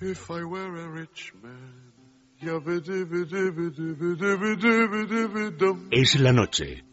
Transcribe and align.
If 0.00 0.30
I 0.30 0.44
were 0.44 0.76
a 0.76 0.88
rich 0.88 1.32
man. 1.42 1.88
Es 5.90 6.18
la 6.20 6.30
noche. 6.30 6.84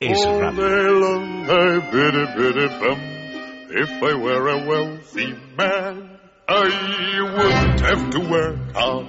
Es 0.00 0.24
radio. 0.24 0.50
day 0.52 0.88
long 0.90 1.50
I 1.50 1.80
biddy 1.90 2.24
biddy 2.36 2.68
bum. 2.78 3.00
If 3.68 3.90
I 3.90 4.14
were 4.14 4.48
a 4.48 4.58
wealthy 4.64 5.34
man, 5.58 6.18
I 6.48 7.20
wouldn't 7.34 7.80
have 7.80 8.10
to 8.10 8.20
work 8.30 8.58
hard. 8.76 9.08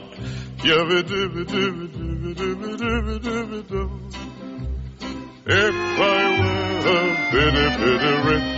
If 5.46 5.68
I 6.00 6.12
were 6.42 6.90
a 6.90 7.02
bitty 7.32 7.68
bitty 7.78 8.14
rich, 8.30 8.50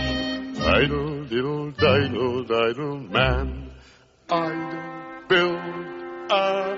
idle 0.60 1.24
diddle 1.24 1.70
diddle 1.72 2.44
diddle 2.44 2.98
man, 3.00 3.65
I'd 4.28 5.28
build 5.28 5.56
a 6.32 6.76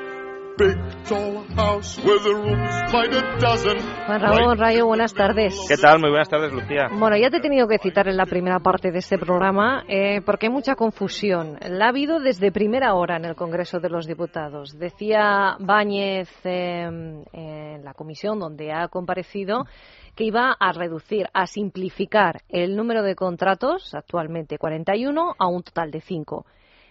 big 0.58 0.76
tall 1.08 1.46
house 1.56 1.96
with 1.96 2.22
the 2.22 2.34
rooms 2.34 2.92
by 2.92 3.08
the 3.08 3.22
dozen. 3.40 3.78
Juan 4.06 4.20
Ramón 4.20 4.58
Rayo, 4.58 4.84
buenas 4.84 5.14
tardes. 5.14 5.54
¿Qué 5.66 5.78
tal? 5.78 5.98
Muy 5.98 6.10
buenas 6.10 6.28
tardes, 6.28 6.52
Lucía. 6.52 6.88
Bueno, 6.92 7.16
ya 7.16 7.30
te 7.30 7.38
he 7.38 7.40
tenido 7.40 7.66
que 7.66 7.78
citar 7.78 8.06
en 8.06 8.18
la 8.18 8.26
primera 8.26 8.60
parte 8.60 8.90
de 8.90 8.98
este 8.98 9.16
programa 9.16 9.82
eh, 9.88 10.20
porque 10.26 10.48
hay 10.48 10.52
mucha 10.52 10.74
confusión. 10.74 11.56
La 11.66 11.86
ha 11.86 11.88
habido 11.88 12.20
desde 12.20 12.52
primera 12.52 12.92
hora 12.92 13.16
en 13.16 13.24
el 13.24 13.34
Congreso 13.34 13.80
de 13.80 13.88
los 13.88 14.06
Diputados. 14.06 14.78
Decía 14.78 15.56
Báñez 15.58 16.28
eh, 16.44 16.82
en 17.32 17.82
la 17.82 17.94
comisión 17.94 18.40
donde 18.40 18.72
ha 18.72 18.88
comparecido 18.88 19.64
que 20.14 20.24
iba 20.24 20.54
a 20.60 20.72
reducir, 20.72 21.28
a 21.32 21.46
simplificar 21.46 22.42
el 22.50 22.76
número 22.76 23.02
de 23.02 23.14
contratos, 23.14 23.94
actualmente 23.94 24.58
41, 24.58 25.34
a 25.38 25.46
un 25.46 25.62
total 25.62 25.90
de 25.90 26.02
5. 26.02 26.44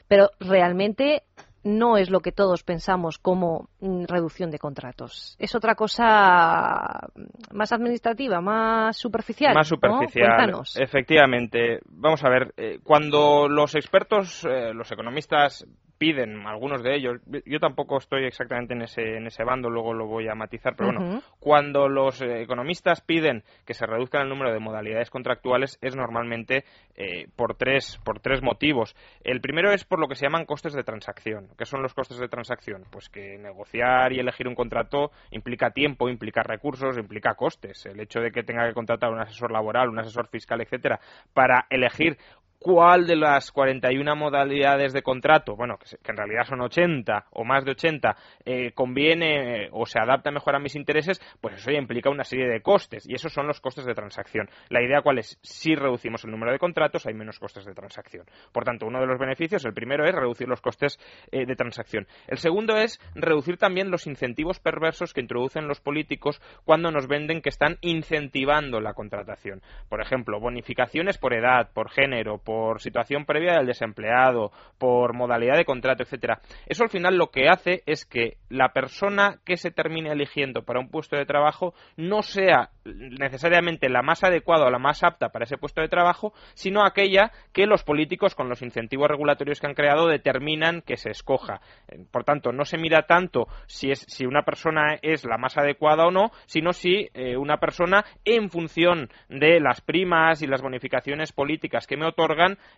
Pero 0.07 0.29
realmente 0.39 1.23
no 1.67 1.97
es 1.97 2.09
lo 2.09 2.21
que 2.21 2.31
todos 2.31 2.63
pensamos 2.63 3.17
como 3.17 3.69
mm, 3.81 4.05
reducción 4.05 4.51
de 4.51 4.59
contratos. 4.59 5.35
Es 5.37 5.53
otra 5.53 5.75
cosa 5.75 7.09
más 7.51 7.71
administrativa, 7.71 8.39
más 8.41 8.97
superficial. 8.97 9.53
Más 9.53 9.69
¿no? 9.69 9.75
superficial. 9.75 10.35
Cuéntanos. 10.35 10.77
Efectivamente. 10.77 11.79
Vamos 11.89 12.23
a 12.23 12.29
ver, 12.29 12.53
eh, 12.57 12.79
cuando 12.83 13.49
los 13.49 13.75
expertos, 13.75 14.45
eh, 14.45 14.73
los 14.73 14.91
economistas 14.91 15.65
piden, 15.97 16.45
algunos 16.45 16.83
de 16.83 16.95
ellos, 16.95 17.19
yo 17.45 17.59
tampoco 17.59 17.97
estoy 17.97 18.25
exactamente 18.25 18.73
en 18.73 18.83
ese, 18.83 19.17
en 19.17 19.27
ese 19.27 19.43
bando, 19.43 19.69
luego 19.69 19.93
lo 19.93 20.05
voy 20.05 20.27
a 20.27 20.35
matizar, 20.35 20.75
pero 20.75 20.91
bueno, 20.91 21.21
cuando 21.39 21.87
los 21.87 22.21
eh, 22.21 22.41
economistas 22.41 23.01
piden 23.01 23.43
que 23.65 23.73
se 23.73 23.85
reduzca 23.85 24.21
el 24.21 24.29
número 24.29 24.53
de 24.53 24.59
modalidades 24.59 25.09
contractuales 25.09 25.77
es 25.81 25.95
normalmente 25.95 26.65
eh, 26.95 27.27
por, 27.35 27.55
tres, 27.55 27.99
por 28.03 28.19
tres 28.19 28.41
motivos. 28.41 28.95
El 29.23 29.41
primero 29.41 29.71
es 29.71 29.83
por 29.85 29.99
lo 29.99 30.07
que 30.07 30.15
se 30.15 30.25
llaman 30.25 30.45
costes 30.45 30.73
de 30.73 30.83
transacción. 30.83 31.47
¿Qué 31.57 31.65
son 31.65 31.81
los 31.81 31.93
costes 31.93 32.17
de 32.17 32.27
transacción? 32.27 32.83
Pues 32.91 33.09
que 33.09 33.37
negociar 33.37 34.13
y 34.13 34.19
elegir 34.19 34.47
un 34.47 34.55
contrato 34.55 35.11
implica 35.31 35.71
tiempo, 35.71 36.09
implica 36.09 36.43
recursos, 36.43 36.97
implica 36.97 37.35
costes. 37.35 37.85
El 37.85 37.99
hecho 37.99 38.19
de 38.19 38.31
que 38.31 38.43
tenga 38.43 38.67
que 38.67 38.73
contratar 38.73 39.11
un 39.11 39.19
asesor 39.19 39.51
laboral, 39.51 39.89
un 39.89 39.99
asesor 39.99 40.27
fiscal, 40.27 40.61
etcétera, 40.61 40.99
para 41.33 41.65
elegir 41.69 42.17
cuál 42.59 43.07
de 43.07 43.15
las 43.15 43.51
41 43.51 44.15
modalidades 44.15 44.93
de 44.93 45.01
contrato, 45.01 45.55
bueno, 45.55 45.77
que, 45.77 46.11
en 46.11 46.17
realidad 46.17 46.45
son 46.45 46.61
80 46.61 47.27
o 47.31 47.43
más 47.43 47.65
de 47.65 47.71
80, 47.71 48.15
eh, 48.45 48.71
conviene 48.73 49.65
eh, 49.65 49.69
o 49.71 49.85
se 49.85 49.99
adapta 49.99 50.31
mejor 50.31 50.55
a 50.55 50.59
mis 50.59 50.75
intereses, 50.75 51.21
pues 51.41 51.55
eso 51.55 51.71
ya 51.71 51.77
implica 51.77 52.09
una 52.09 52.23
serie 52.23 52.47
de 52.47 52.61
costes 52.61 53.07
y 53.07 53.13
esos 53.13 53.31
son 53.33 53.47
los 53.47 53.61
costes 53.61 53.85
de 53.85 53.93
transacción. 53.93 54.49
La 54.69 54.81
idea 54.81 55.01
cuál 55.01 55.19
es, 55.19 55.39
si 55.41 55.75
reducimos 55.75 56.23
el 56.23 56.31
número 56.31 56.51
de 56.51 56.59
contratos 56.59 57.05
hay 57.05 57.13
menos 57.13 57.39
costes 57.39 57.65
de 57.65 57.73
transacción. 57.73 58.25
Por 58.51 58.63
tanto, 58.63 58.85
uno 58.85 58.99
de 58.99 59.07
los 59.07 59.19
beneficios, 59.19 59.63
el 59.65 59.73
primero 59.73 60.05
es 60.05 60.15
reducir 60.15 60.47
los 60.47 60.61
costes 60.61 60.99
eh, 61.31 61.45
de 61.45 61.55
transacción. 61.55 62.07
El 62.27 62.37
segundo 62.37 62.77
es 62.77 62.99
reducir 63.15 63.57
también 63.57 63.91
los 63.91 64.07
incentivos 64.07 64.59
perversos 64.59 65.13
que 65.13 65.21
introducen 65.21 65.67
los 65.67 65.79
políticos 65.79 66.41
cuando 66.65 66.91
nos 66.91 67.07
venden 67.07 67.41
que 67.41 67.49
están 67.49 67.77
incentivando 67.81 68.79
la 68.79 68.93
contratación. 68.93 69.61
Por 69.89 70.01
ejemplo, 70.01 70.39
bonificaciones 70.39 71.17
por 71.17 71.33
edad, 71.33 71.69
por 71.73 71.89
género, 71.89 72.39
por 72.47 72.79
situación 72.79 73.25
previa 73.25 73.57
del 73.57 73.65
desempleado, 73.65 74.53
por 74.77 75.13
modalidad 75.13 75.57
de 75.57 75.65
contrato, 75.65 76.03
etcétera. 76.03 76.39
Eso 76.65 76.85
al 76.85 76.89
final 76.89 77.17
lo 77.17 77.27
que 77.27 77.49
hace 77.49 77.83
es 77.85 78.05
que 78.05 78.37
la 78.47 78.69
persona 78.69 79.39
que 79.43 79.57
se 79.57 79.69
termine 79.69 80.13
eligiendo 80.13 80.63
para 80.63 80.79
un 80.79 80.87
puesto 80.87 81.17
de 81.17 81.25
trabajo 81.25 81.73
no 81.97 82.21
sea 82.21 82.69
necesariamente 82.85 83.89
la 83.89 84.01
más 84.01 84.23
adecuada 84.23 84.65
o 84.65 84.69
la 84.69 84.79
más 84.79 85.03
apta 85.03 85.27
para 85.27 85.43
ese 85.43 85.57
puesto 85.57 85.81
de 85.81 85.89
trabajo, 85.89 86.31
sino 86.53 86.85
aquella 86.85 87.33
que 87.51 87.65
los 87.65 87.83
políticos 87.83 88.33
con 88.33 88.47
los 88.47 88.61
incentivos 88.61 89.09
regulatorios 89.09 89.59
que 89.59 89.67
han 89.67 89.73
creado 89.73 90.07
determinan 90.07 90.81
que 90.83 90.95
se 90.95 91.09
escoja. 91.09 91.59
Eh, 91.89 91.97
Por 92.09 92.23
tanto, 92.23 92.53
no 92.53 92.63
se 92.63 92.77
mira 92.77 93.01
tanto 93.07 93.47
si 93.65 93.91
es 93.91 94.05
si 94.07 94.25
una 94.25 94.43
persona 94.43 94.97
es 95.01 95.25
la 95.25 95.37
más 95.37 95.57
adecuada 95.57 96.05
o 96.05 96.11
no, 96.11 96.31
sino 96.45 96.71
si 96.71 97.09
eh, 97.13 97.35
una 97.35 97.57
persona 97.57 98.05
en 98.23 98.49
función 98.49 99.09
de 99.27 99.59
las 99.59 99.81
primas 99.81 100.41
y 100.41 100.47
las 100.47 100.61
bonificaciones 100.61 101.33
políticas 101.33 101.87
que 101.87 101.97
me 101.97 102.05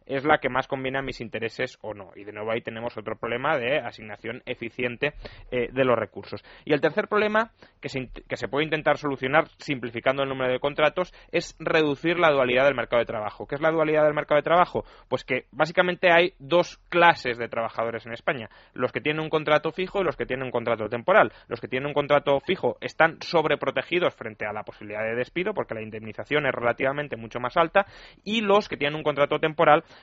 es 0.06 0.26
la 0.26 0.40
que 0.40 0.50
más 0.50 0.68
conviene 0.68 1.00
a 1.00 1.02
mis 1.02 1.22
intereses 1.22 1.78
o 1.82 1.94
no. 1.94 2.12
Y 2.16 2.24
de 2.24 2.32
nuevo 2.32 2.52
ahí 2.52 2.62
tenemos 2.62 2.98
otro 2.98 3.16
problema 3.18 3.58
de 3.58 3.80
asignación 3.80 4.42
eficiente 4.46 5.14
eh, 5.52 5.70
de 5.72 5.86
los 5.86 5.98
recursos. 5.98 6.44
Y 6.66 6.74
el 6.74 6.82
tercer 6.82 7.08
problema 7.08 7.52
que 7.82 7.90
se, 7.90 8.10
que 8.28 8.38
se 8.38 8.48
puede 8.48 8.66
intentar 8.66 8.98
solucionar 8.98 9.48
simplificando 9.58 10.24
el 10.24 10.30
número 10.30 10.52
de 10.52 10.60
contratos 10.60 11.14
es 11.32 11.56
reducir 11.60 12.20
la 12.20 12.32
dualidad 12.32 12.66
del 12.66 12.76
mercado 12.76 13.00
de 13.00 13.06
trabajo. 13.06 13.48
¿Qué 13.48 13.56
es 13.56 13.62
la 13.62 13.72
dualidad 13.72 14.04
del 14.04 14.14
mercado 14.14 14.38
de 14.38 14.44
trabajo? 14.44 14.84
Pues 15.08 15.24
que 15.24 15.46
básicamente 15.52 16.12
hay 16.12 16.34
dos 16.40 16.78
clases 16.90 17.38
de 17.38 17.48
trabajadores 17.48 18.06
en 18.06 18.14
España. 18.14 18.50
Los 18.74 18.92
que 18.92 19.02
tienen 19.02 19.22
un 19.22 19.30
contrato 19.30 19.72
fijo 19.72 20.02
y 20.02 20.04
los 20.04 20.16
que 20.16 20.26
tienen 20.26 20.46
un 20.46 20.52
contrato 20.52 20.90
temporal. 20.90 21.32
Los 21.48 21.60
que 21.60 21.68
tienen 21.68 21.88
un 21.88 21.94
contrato 21.94 22.40
fijo 22.40 22.78
están 22.82 23.18
sobreprotegidos 23.22 24.16
frente 24.16 24.46
a 24.46 24.54
la 24.54 24.64
posibilidad 24.64 25.04
de 25.04 25.16
despido 25.16 25.54
porque 25.54 25.74
la 25.74 25.82
indemnización 25.82 26.46
es 26.46 26.54
relativamente 26.54 27.18
mucho 27.18 27.40
más 27.40 27.58
alta 27.58 27.86
y 28.24 28.42
los 28.42 28.68
que 28.68 28.78
tienen 28.78 28.96
un 28.96 29.04
contrato 29.04 29.40
temporal 29.40 29.49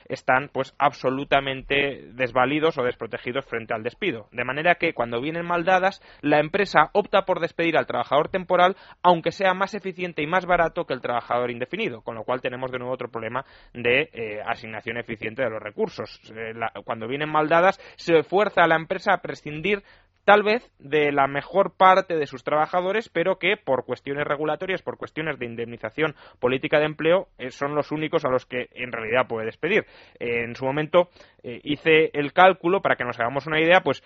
están 0.05 0.49
pues 0.51 0.73
absolutamente 0.77 2.09
desvalidos 2.13 2.77
o 2.77 2.83
desprotegidos 2.83 3.45
frente 3.45 3.73
al 3.73 3.83
despido. 3.83 4.27
De 4.31 4.43
manera 4.43 4.75
que 4.75 4.93
cuando 4.93 5.21
vienen 5.21 5.45
mal 5.45 5.63
dadas, 5.63 6.01
la 6.21 6.39
empresa 6.39 6.89
opta 6.93 7.23
por 7.23 7.39
despedir 7.39 7.77
al 7.77 7.87
trabajador 7.87 8.29
temporal 8.29 8.75
aunque 9.03 9.31
sea 9.31 9.53
más 9.53 9.73
eficiente 9.73 10.21
y 10.21 10.27
más 10.27 10.45
barato 10.45 10.85
que 10.85 10.93
el 10.93 11.01
trabajador 11.01 11.51
indefinido, 11.51 12.01
con 12.01 12.15
lo 12.15 12.23
cual 12.23 12.41
tenemos 12.41 12.71
de 12.71 12.79
nuevo 12.79 12.93
otro 12.93 13.09
problema 13.09 13.45
de 13.73 14.09
eh, 14.13 14.41
asignación 14.45 14.97
eficiente 14.97 15.43
de 15.43 15.49
los 15.49 15.61
recursos. 15.61 16.19
Eh, 16.35 16.53
cuando 16.83 17.07
vienen 17.07 17.29
mal 17.29 17.47
dadas, 17.47 17.79
se 17.95 18.23
fuerza 18.23 18.63
a 18.63 18.67
la 18.67 18.75
empresa 18.75 19.13
a 19.13 19.21
prescindir 19.21 19.83
tal 20.27 20.43
vez 20.43 20.69
de 20.77 21.13
la 21.13 21.25
mejor 21.25 21.77
parte 21.77 22.17
de 22.17 22.27
sus 22.27 22.43
trabajadores, 22.43 23.07
pero 23.07 23.39
que 23.39 23.55
por 23.55 23.85
cuestiones 23.85 24.27
regulatorias, 24.27 24.81
por 24.81 24.97
cuestiones 24.97 25.39
de 25.39 25.45
indemnización 25.45 26.15
política 26.41 26.79
de 26.79 26.85
empleo, 26.85 27.29
eh, 27.37 27.49
son 27.49 27.75
los 27.75 27.93
únicos 27.93 28.25
a 28.25 28.29
los 28.29 28.45
que 28.45 28.67
en 28.73 28.91
realidad 28.91 29.25
puede 29.29 29.45
despedir. 29.45 29.85
Eh, 30.19 30.43
en 30.43 30.53
su 30.53 30.65
momento 30.65 31.07
eh, 31.43 31.61
hice 31.63 32.09
el 32.11 32.33
cálculo 32.33 32.81
para 32.81 32.97
que 32.97 33.05
nos 33.05 33.17
hagamos 33.17 33.47
una 33.47 33.61
idea, 33.61 33.79
pues 33.79 34.03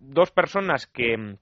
dos 0.00 0.30
personas 0.30 0.86
que 0.86 1.36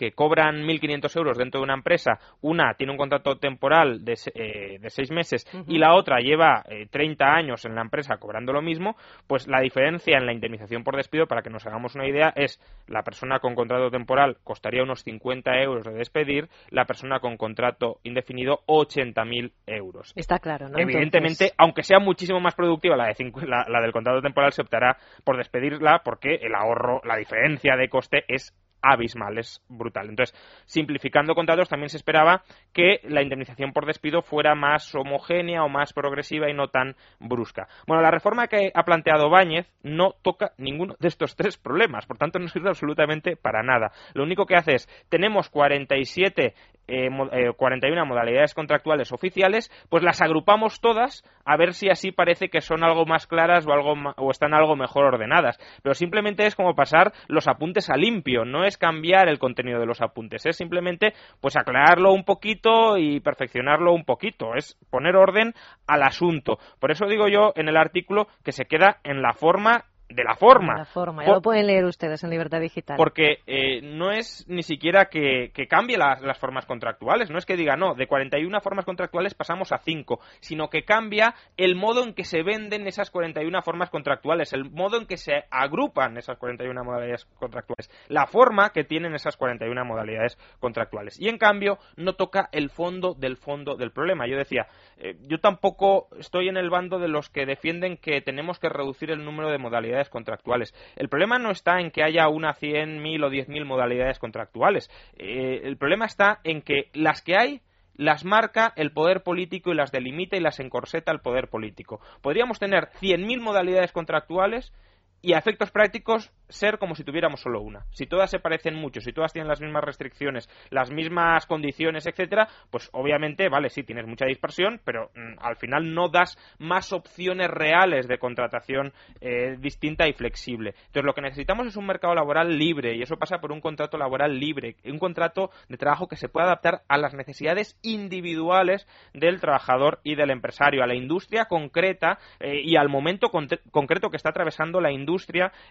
que 0.00 0.12
cobran 0.12 0.62
1.500 0.62 1.14
euros 1.18 1.36
dentro 1.36 1.60
de 1.60 1.64
una 1.64 1.74
empresa, 1.74 2.18
una 2.40 2.72
tiene 2.72 2.92
un 2.92 2.96
contrato 2.96 3.36
temporal 3.36 4.02
de, 4.02 4.14
eh, 4.34 4.78
de 4.80 4.88
seis 4.88 5.10
meses 5.10 5.46
y 5.66 5.76
la 5.76 5.92
otra 5.92 6.20
lleva 6.20 6.64
eh, 6.70 6.86
30 6.90 7.22
años 7.22 7.66
en 7.66 7.74
la 7.74 7.82
empresa 7.82 8.16
cobrando 8.16 8.50
lo 8.54 8.62
mismo, 8.62 8.96
pues 9.26 9.46
la 9.46 9.60
diferencia 9.60 10.16
en 10.16 10.24
la 10.24 10.32
indemnización 10.32 10.84
por 10.84 10.96
despido, 10.96 11.26
para 11.26 11.42
que 11.42 11.50
nos 11.50 11.66
hagamos 11.66 11.96
una 11.96 12.08
idea, 12.08 12.32
es 12.34 12.58
la 12.86 13.02
persona 13.02 13.40
con 13.40 13.54
contrato 13.54 13.90
temporal 13.90 14.38
costaría 14.42 14.82
unos 14.82 15.02
50 15.02 15.50
euros 15.60 15.84
de 15.84 15.92
despedir, 15.92 16.48
la 16.70 16.86
persona 16.86 17.20
con 17.20 17.36
contrato 17.36 17.98
indefinido 18.02 18.60
80.000 18.68 19.52
euros. 19.66 20.14
Está 20.16 20.38
claro, 20.38 20.70
¿no? 20.70 20.78
Evidentemente, 20.78 21.44
Entonces, 21.44 21.54
aunque 21.58 21.82
sea 21.82 21.98
muchísimo 21.98 22.40
más 22.40 22.54
productiva 22.54 22.96
la, 22.96 23.08
de 23.08 23.32
la, 23.46 23.66
la 23.68 23.82
del 23.82 23.92
contrato 23.92 24.22
temporal, 24.22 24.52
se 24.52 24.62
optará 24.62 24.96
por 25.24 25.36
despedirla 25.36 26.00
porque 26.02 26.36
el 26.36 26.54
ahorro, 26.54 27.02
la 27.04 27.18
diferencia 27.18 27.76
de 27.76 27.90
coste 27.90 28.24
es 28.28 28.54
abismal, 28.82 29.38
es 29.38 29.62
brutal. 29.68 30.08
Entonces, 30.08 30.36
simplificando 30.66 31.34
contratos, 31.34 31.68
también 31.68 31.88
se 31.88 31.96
esperaba 31.96 32.42
que 32.72 33.00
la 33.04 33.22
indemnización 33.22 33.72
por 33.72 33.86
despido 33.86 34.22
fuera 34.22 34.54
más 34.54 34.94
homogénea 34.94 35.64
o 35.64 35.68
más 35.68 35.92
progresiva 35.92 36.50
y 36.50 36.54
no 36.54 36.68
tan 36.68 36.96
brusca. 37.18 37.68
Bueno, 37.86 38.02
la 38.02 38.10
reforma 38.10 38.48
que 38.48 38.70
ha 38.74 38.84
planteado 38.84 39.30
Báñez 39.30 39.66
no 39.82 40.12
toca 40.22 40.52
ninguno 40.58 40.94
de 40.98 41.08
estos 41.08 41.36
tres 41.36 41.56
problemas, 41.56 42.06
por 42.06 42.18
tanto 42.18 42.38
no 42.38 42.48
sirve 42.48 42.68
absolutamente 42.68 43.36
para 43.36 43.62
nada. 43.62 43.92
Lo 44.14 44.22
único 44.22 44.46
que 44.46 44.56
hace 44.56 44.74
es, 44.74 44.88
tenemos 45.08 45.48
47 45.50 46.54
eh, 46.90 47.08
eh, 47.32 47.52
41 47.56 48.04
modalidades 48.06 48.54
contractuales 48.54 49.12
oficiales, 49.12 49.70
pues 49.88 50.02
las 50.02 50.20
agrupamos 50.20 50.80
todas 50.80 51.24
a 51.44 51.56
ver 51.56 51.74
si 51.74 51.88
así 51.88 52.12
parece 52.12 52.48
que 52.48 52.60
son 52.60 52.84
algo 52.84 53.06
más 53.06 53.26
claras 53.26 53.66
o, 53.66 53.72
algo 53.72 53.94
o 54.16 54.30
están 54.30 54.54
algo 54.54 54.76
mejor 54.76 55.04
ordenadas. 55.04 55.58
Pero 55.82 55.94
simplemente 55.94 56.46
es 56.46 56.54
como 56.54 56.74
pasar 56.74 57.12
los 57.28 57.48
apuntes 57.48 57.90
a 57.90 57.96
limpio, 57.96 58.44
no 58.44 58.64
es 58.64 58.76
cambiar 58.76 59.28
el 59.28 59.38
contenido 59.38 59.80
de 59.80 59.86
los 59.86 60.00
apuntes, 60.00 60.46
es 60.46 60.56
simplemente 60.56 61.14
pues 61.40 61.56
aclararlo 61.56 62.12
un 62.12 62.24
poquito 62.24 62.98
y 62.98 63.20
perfeccionarlo 63.20 63.92
un 63.92 64.04
poquito, 64.04 64.54
es 64.54 64.76
poner 64.90 65.16
orden 65.16 65.54
al 65.86 66.02
asunto. 66.02 66.58
Por 66.78 66.90
eso 66.90 67.06
digo 67.06 67.28
yo 67.28 67.52
en 67.56 67.68
el 67.68 67.76
artículo 67.76 68.28
que 68.44 68.52
se 68.52 68.66
queda 68.66 68.98
en 69.04 69.22
la 69.22 69.32
forma 69.32 69.84
de 70.10 70.24
la 70.24 70.34
forma. 70.34 70.76
La 70.76 70.84
forma, 70.84 71.24
ya 71.24 71.32
lo 71.32 71.40
pueden 71.40 71.66
leer 71.66 71.84
ustedes 71.84 72.22
en 72.24 72.30
Libertad 72.30 72.60
Digital. 72.60 72.96
Porque 72.96 73.38
eh, 73.46 73.80
no 73.82 74.10
es 74.10 74.44
ni 74.48 74.62
siquiera 74.62 75.06
que, 75.06 75.52
cambie 75.68 75.96
las, 75.96 76.20
las, 76.20 76.38
formas 76.38 76.66
contractuales, 76.66 77.30
no 77.30 77.38
es 77.38 77.46
que 77.46 77.56
diga, 77.56 77.76
no, 77.76 77.94
de 77.94 78.06
41 78.06 78.60
formas 78.60 78.84
contractuales 78.84 79.34
pasamos 79.34 79.72
a 79.72 79.78
5, 79.78 80.20
sino 80.40 80.68
que 80.68 80.84
cambia 80.84 81.34
el 81.56 81.76
modo 81.76 82.02
en 82.02 82.14
que 82.14 82.24
se 82.24 82.42
venden 82.42 82.86
esas 82.86 83.10
41 83.10 83.62
formas 83.62 83.90
contractuales, 83.90 84.52
el 84.52 84.70
modo 84.70 84.98
en 84.98 85.06
que 85.06 85.16
se 85.16 85.44
agrupan 85.50 86.16
esas 86.16 86.38
41 86.38 86.84
modalidades 86.84 87.26
contractuales, 87.38 87.90
la 88.08 88.26
forma 88.26 88.70
que 88.70 88.84
tienen 88.84 89.14
esas 89.14 89.36
41 89.36 89.84
modalidades 89.84 90.36
contractuales. 90.58 91.20
Y 91.20 91.28
en 91.28 91.38
cambio, 91.38 91.78
no 91.96 92.14
toca 92.14 92.48
el 92.52 92.70
fondo 92.70 93.14
del 93.14 93.36
fondo 93.36 93.76
del 93.76 93.92
problema. 93.92 94.26
Yo 94.26 94.36
decía, 94.36 94.66
eh, 94.98 95.16
yo 95.28 95.38
tampoco 95.38 96.08
estoy 96.18 96.48
en 96.48 96.56
el 96.56 96.70
bando 96.70 96.98
de 96.98 97.08
los 97.08 97.28
que 97.28 97.46
defienden 97.46 97.96
que 97.96 98.20
tenemos 98.20 98.58
que 98.58 98.68
reducir 98.68 99.10
el 99.10 99.24
número 99.24 99.50
de 99.50 99.58
modalidades 99.58 99.99
contractuales. 100.08 100.74
El 100.96 101.08
problema 101.08 101.38
no 101.38 101.50
está 101.50 101.80
en 101.80 101.90
que 101.90 102.02
haya 102.02 102.28
una 102.28 102.54
cien 102.54 103.02
mil 103.02 103.22
o 103.22 103.30
diez 103.30 103.48
mil 103.48 103.64
modalidades 103.64 104.18
contractuales. 104.18 104.90
Eh, 105.18 105.60
el 105.64 105.76
problema 105.76 106.06
está 106.06 106.40
en 106.44 106.62
que 106.62 106.88
las 106.94 107.22
que 107.22 107.36
hay 107.36 107.60
las 107.94 108.24
marca 108.24 108.72
el 108.76 108.92
poder 108.92 109.22
político 109.22 109.70
y 109.70 109.74
las 109.74 109.92
delimita 109.92 110.36
y 110.36 110.40
las 110.40 110.58
encorseta 110.58 111.12
el 111.12 111.20
poder 111.20 111.48
político. 111.48 112.00
Podríamos 112.22 112.58
tener 112.58 112.88
cien 112.94 113.26
mil 113.26 113.40
modalidades 113.40 113.92
contractuales 113.92 114.72
y 115.22 115.34
a 115.34 115.38
efectos 115.38 115.70
prácticos 115.70 116.32
ser 116.48 116.78
como 116.78 116.94
si 116.94 117.04
tuviéramos 117.04 117.40
solo 117.40 117.60
una. 117.60 117.86
Si 117.92 118.06
todas 118.06 118.30
se 118.30 118.40
parecen 118.40 118.74
mucho, 118.74 119.00
si 119.00 119.12
todas 119.12 119.32
tienen 119.32 119.48
las 119.48 119.60
mismas 119.60 119.84
restricciones, 119.84 120.48
las 120.70 120.90
mismas 120.90 121.46
condiciones, 121.46 122.06
etcétera, 122.06 122.48
pues 122.70 122.90
obviamente, 122.92 123.48
vale, 123.48 123.70
sí 123.70 123.82
tienes 123.82 124.06
mucha 124.06 124.26
dispersión, 124.26 124.80
pero 124.84 125.10
mm, 125.14 125.38
al 125.40 125.56
final 125.56 125.94
no 125.94 126.08
das 126.08 126.36
más 126.58 126.92
opciones 126.92 127.48
reales 127.48 128.08
de 128.08 128.18
contratación 128.18 128.92
eh, 129.20 129.56
distinta 129.58 130.08
y 130.08 130.12
flexible. 130.12 130.74
Entonces 130.86 131.04
lo 131.04 131.14
que 131.14 131.22
necesitamos 131.22 131.66
es 131.66 131.76
un 131.76 131.86
mercado 131.86 132.14
laboral 132.14 132.58
libre 132.58 132.96
y 132.96 133.02
eso 133.02 133.16
pasa 133.16 133.38
por 133.38 133.52
un 133.52 133.60
contrato 133.60 133.96
laboral 133.96 134.38
libre, 134.38 134.76
un 134.84 134.98
contrato 134.98 135.50
de 135.68 135.76
trabajo 135.76 136.08
que 136.08 136.16
se 136.16 136.28
pueda 136.28 136.46
adaptar 136.46 136.82
a 136.88 136.98
las 136.98 137.14
necesidades 137.14 137.78
individuales 137.82 138.88
del 139.14 139.40
trabajador 139.40 140.00
y 140.02 140.16
del 140.16 140.30
empresario, 140.30 140.82
a 140.82 140.86
la 140.86 140.94
industria 140.94 141.44
concreta 141.44 142.18
eh, 142.40 142.60
y 142.62 142.76
al 142.76 142.88
momento 142.88 143.30
concreto 143.70 144.10
que 144.10 144.16
está 144.16 144.30
atravesando 144.30 144.80
la 144.80 144.90
industria 144.90 145.09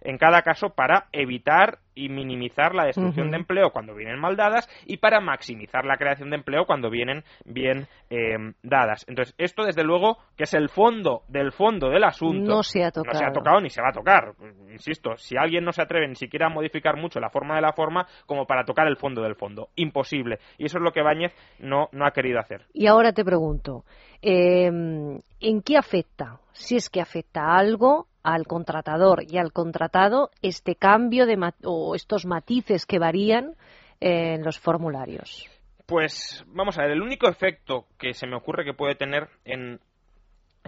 en 0.01 0.17
cada 0.17 0.41
caso 0.41 0.69
para 0.69 1.07
evitar 1.11 1.79
y 1.99 2.09
minimizar 2.09 2.73
la 2.73 2.85
destrucción 2.85 3.31
de 3.31 3.37
empleo 3.37 3.71
cuando 3.71 3.93
vienen 3.93 4.19
mal 4.19 4.37
dadas 4.37 4.69
y 4.85 4.97
para 4.97 5.19
maximizar 5.19 5.85
la 5.85 5.97
creación 5.97 6.29
de 6.29 6.37
empleo 6.37 6.65
cuando 6.65 6.89
vienen 6.89 7.23
bien 7.45 7.87
em, 8.09 8.53
dadas. 8.63 9.05
Entonces, 9.07 9.35
esto 9.37 9.63
desde 9.63 9.83
luego 9.83 10.17
que 10.37 10.43
es 10.43 10.53
el 10.53 10.69
fondo 10.69 11.23
del 11.27 11.51
fondo 11.51 11.89
del 11.89 12.05
asunto. 12.05 12.49
No 12.49 12.63
se 12.63 12.83
ha 12.83 12.91
tocado. 12.91 13.13
No 13.13 13.19
se 13.19 13.25
ha 13.25 13.31
tocado 13.31 13.59
ni 13.59 13.69
se 13.69 13.81
va 13.81 13.89
a 13.89 13.93
tocar. 13.93 14.33
Insisto, 14.71 15.17
si 15.17 15.35
alguien 15.37 15.65
no 15.65 15.73
se 15.73 15.81
atreve 15.81 16.07
ni 16.07 16.15
siquiera 16.15 16.47
a 16.47 16.49
modificar 16.49 16.95
mucho 16.95 17.19
la 17.19 17.29
forma 17.29 17.55
de 17.55 17.61
la 17.61 17.73
forma 17.73 18.07
como 18.25 18.45
para 18.45 18.63
tocar 18.63 18.87
el 18.87 18.97
fondo 18.97 19.21
del 19.21 19.35
fondo. 19.35 19.69
Imposible. 19.75 20.39
Y 20.57 20.65
eso 20.65 20.77
es 20.77 20.83
lo 20.83 20.91
que 20.91 21.01
Báñez 21.01 21.33
no, 21.59 21.89
no 21.91 22.05
ha 22.05 22.11
querido 22.11 22.39
hacer. 22.39 22.65
Y 22.73 22.87
ahora 22.87 23.11
te 23.11 23.25
pregunto, 23.25 23.83
em, 24.21 25.19
¿en 25.41 25.61
qué 25.61 25.77
afecta? 25.77 26.39
Si 26.53 26.77
es 26.77 26.89
que 26.89 27.01
afecta 27.01 27.55
algo 27.55 28.07
al 28.23 28.47
contratador 28.47 29.23
y 29.27 29.37
al 29.37 29.51
contratado 29.51 30.31
este 30.41 30.75
cambio 30.75 31.25
de 31.25 31.37
o 31.63 31.95
estos 31.95 32.25
matices 32.25 32.85
que 32.85 32.99
varían 32.99 33.55
en 33.99 34.43
los 34.43 34.59
formularios? 34.59 35.49
Pues 35.85 36.45
vamos 36.47 36.77
a 36.77 36.83
ver, 36.83 36.91
el 36.91 37.01
único 37.01 37.27
efecto 37.27 37.87
que 37.97 38.13
se 38.13 38.27
me 38.27 38.35
ocurre 38.35 38.63
que 38.63 38.73
puede 38.73 38.95
tener 38.95 39.29
en, 39.43 39.79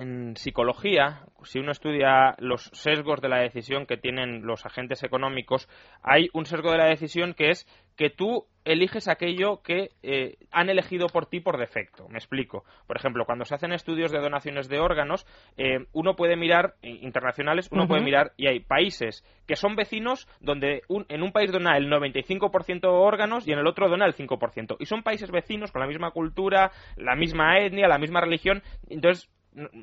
en 0.02 0.36
psicología, 0.36 1.22
si 1.44 1.60
uno 1.60 1.72
estudia 1.72 2.36
los 2.40 2.64
sesgos 2.74 3.22
de 3.22 3.30
la 3.30 3.40
decisión 3.40 3.86
que 3.86 3.98
tienen 3.98 4.46
los 4.46 4.66
agentes 4.66 5.04
económicos, 5.04 5.70
hay 6.02 6.30
un 6.34 6.46
sesgo 6.46 6.72
de 6.72 6.80
la 6.80 6.86
decisión 6.86 7.34
que 7.34 7.52
es 7.52 7.68
que 7.96 8.10
tú 8.10 8.48
eliges 8.66 9.08
aquello 9.08 9.62
que 9.62 9.90
eh, 10.02 10.38
han 10.52 10.70
elegido 10.70 11.08
por 11.08 11.28
ti 11.28 11.40
por 11.40 11.60
defecto. 11.60 12.08
Me 12.10 12.18
explico. 12.18 12.64
Por 12.88 12.98
ejemplo, 12.98 13.26
cuando 13.26 13.46
se 13.46 13.54
hacen 13.54 13.74
estudios 13.74 14.12
de 14.12 14.20
donaciones 14.20 14.68
de 14.70 14.80
órganos, 14.80 15.26
eh, 15.58 15.86
uno 15.94 16.16
puede 16.16 16.36
mirar, 16.36 16.76
internacionales, 16.82 17.70
uno 17.72 17.88
puede 17.88 18.02
mirar, 18.02 18.32
y 18.38 18.48
hay 18.48 18.60
países 18.60 19.24
que 19.48 19.56
son 19.56 19.76
vecinos 19.76 20.28
donde 20.40 20.82
en 21.10 21.22
un 21.22 21.32
país 21.32 21.52
dona 21.52 21.78
el 21.78 21.92
95% 21.92 22.82
de 22.82 22.88
órganos 22.88 23.48
y 23.48 23.52
en 23.52 23.60
el 23.60 23.68
otro 23.68 23.88
dona 23.88 24.06
el 24.06 24.16
5%. 24.16 24.78
Y 24.80 24.86
son 24.86 25.04
países 25.04 25.30
vecinos 25.30 25.72
con 25.72 25.82
la 25.82 25.88
misma 25.88 26.12
cultura, 26.12 26.72
la 26.98 27.16
misma 27.16 27.60
etnia, 27.60 27.88
la 27.88 28.00
misma 28.00 28.22
religión. 28.22 28.64
Entonces, 28.90 29.30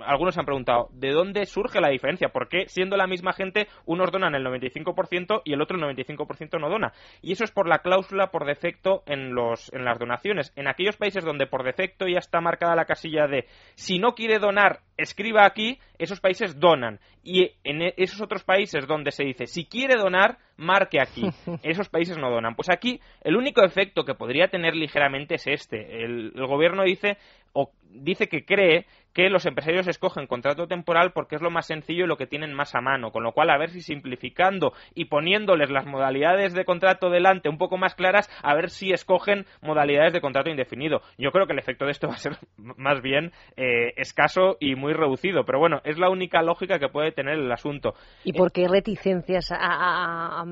algunos 0.01 0.39
han 0.39 0.45
preguntado, 0.45 0.89
¿de 0.93 1.11
dónde 1.13 1.47
surge 1.47 1.81
la 1.81 1.91
diferencia? 1.91 2.31
¿Por 2.31 2.49
qué, 2.49 2.69
siendo 2.69 2.97
la 2.97 3.07
misma 3.07 3.33
gente, 3.33 3.69
unos 3.85 4.11
donan 4.11 4.35
el 4.35 4.45
95% 4.45 5.43
y 5.45 5.53
el 5.53 5.63
otro 5.63 5.77
el 5.77 5.97
95% 5.97 6.61
no 6.61 6.69
dona? 6.69 6.93
Y 7.23 7.33
eso 7.33 7.45
es 7.45 7.51
por 7.51 7.69
la 7.69 7.81
cláusula 7.81 8.31
por 8.31 8.47
defecto 8.47 9.03
en, 9.07 9.35
los, 9.35 9.73
en 9.73 9.85
las 9.85 9.99
donaciones. 9.99 10.53
En 10.57 10.69
aquellos 10.69 10.97
países 10.97 11.25
donde 11.25 11.47
por 11.47 11.65
defecto 11.65 12.07
ya 12.07 12.19
está 12.19 12.41
marcada 12.41 12.77
la 12.77 12.87
casilla 12.87 13.27
de 13.27 13.47
si 13.75 13.99
no 13.99 14.15
quiere 14.15 14.39
donar, 14.39 14.81
escriba 14.99 15.47
aquí, 15.47 15.79
esos 15.99 16.21
países 16.21 16.61
donan. 16.61 17.01
Y 17.25 17.53
en 17.65 17.83
e, 17.83 17.95
esos 17.97 18.21
otros 18.21 18.45
países 18.45 18.87
donde 18.87 19.11
se 19.11 19.25
dice 19.25 19.47
si 19.47 19.65
quiere 19.65 19.97
donar, 19.97 20.39
marque 20.57 21.01
aquí. 21.01 21.23
Esos 21.63 21.89
países 21.89 22.19
no 22.19 22.31
donan. 22.31 22.57
Pues 22.57 22.69
aquí 22.69 23.01
el 23.23 23.37
único 23.37 23.65
efecto 23.65 24.05
que 24.05 24.15
podría 24.15 24.49
tener 24.49 24.75
ligeramente 24.75 25.37
es 25.37 25.47
este. 25.47 26.05
el 26.05 26.33
gobierno 26.35 26.83
dice 26.83 27.17
o 27.53 27.71
dice 27.91 28.29
que 28.29 28.45
cree 28.45 28.87
que 29.15 29.31
los 29.31 29.47
empresarios 29.47 29.89
escogen 29.89 30.27
contrato 30.27 30.69
temporal 30.69 31.13
porque 31.13 31.35
es 31.35 31.43
lo 31.43 31.51
más 31.51 31.67
sencillo 31.67 32.05
y 32.05 32.07
lo 32.07 32.17
que 32.17 32.27
tienen 32.27 32.55
más 32.55 32.75
a 32.75 32.81
mano, 32.81 33.11
con 33.11 33.25
lo 33.25 33.33
cual 33.33 33.51
a 33.51 33.59
ver 33.59 33.71
si 33.71 33.81
simplificando 33.81 34.75
y 34.95 35.07
poniéndoles 35.07 35.71
las 35.71 35.87
modalidades 35.87 36.55
de 36.55 36.65
contrato 36.65 37.11
delante 37.11 37.49
un 37.49 37.59
poco 37.59 37.79
más 37.79 37.97
claras, 37.97 38.31
a 38.43 38.55
ver 38.55 38.71
si 38.71 38.93
escogen 38.93 39.47
modalidades 39.61 40.13
de 40.13 40.21
contrato 40.21 40.51
indefinido. 40.51 41.01
Yo 41.17 41.33
creo 41.33 41.47
que 41.47 41.55
el 41.55 41.59
efecto 41.59 41.87
de 41.87 41.93
esto 41.93 42.07
va 42.07 42.15
a 42.15 42.19
ser 42.19 42.37
más 42.77 43.03
bien 43.03 43.33
eh, 43.57 43.93
escaso 43.97 44.57
y 44.61 44.77
muy 44.77 44.88
reducido, 44.95 45.45
pero 45.45 45.59
bueno, 45.59 45.81
es 45.85 45.99
la 45.99 46.11
única 46.11 46.43
lógica 46.43 46.79
que 46.79 46.89
puede 46.89 47.13
tener 47.13 47.35
el 47.35 47.51
asunto. 47.51 47.95
¿Y 48.25 48.33
por 48.33 48.53
qué 48.53 48.67
reticencias 48.69 49.51
a, 49.53 49.57
a, 49.59 50.45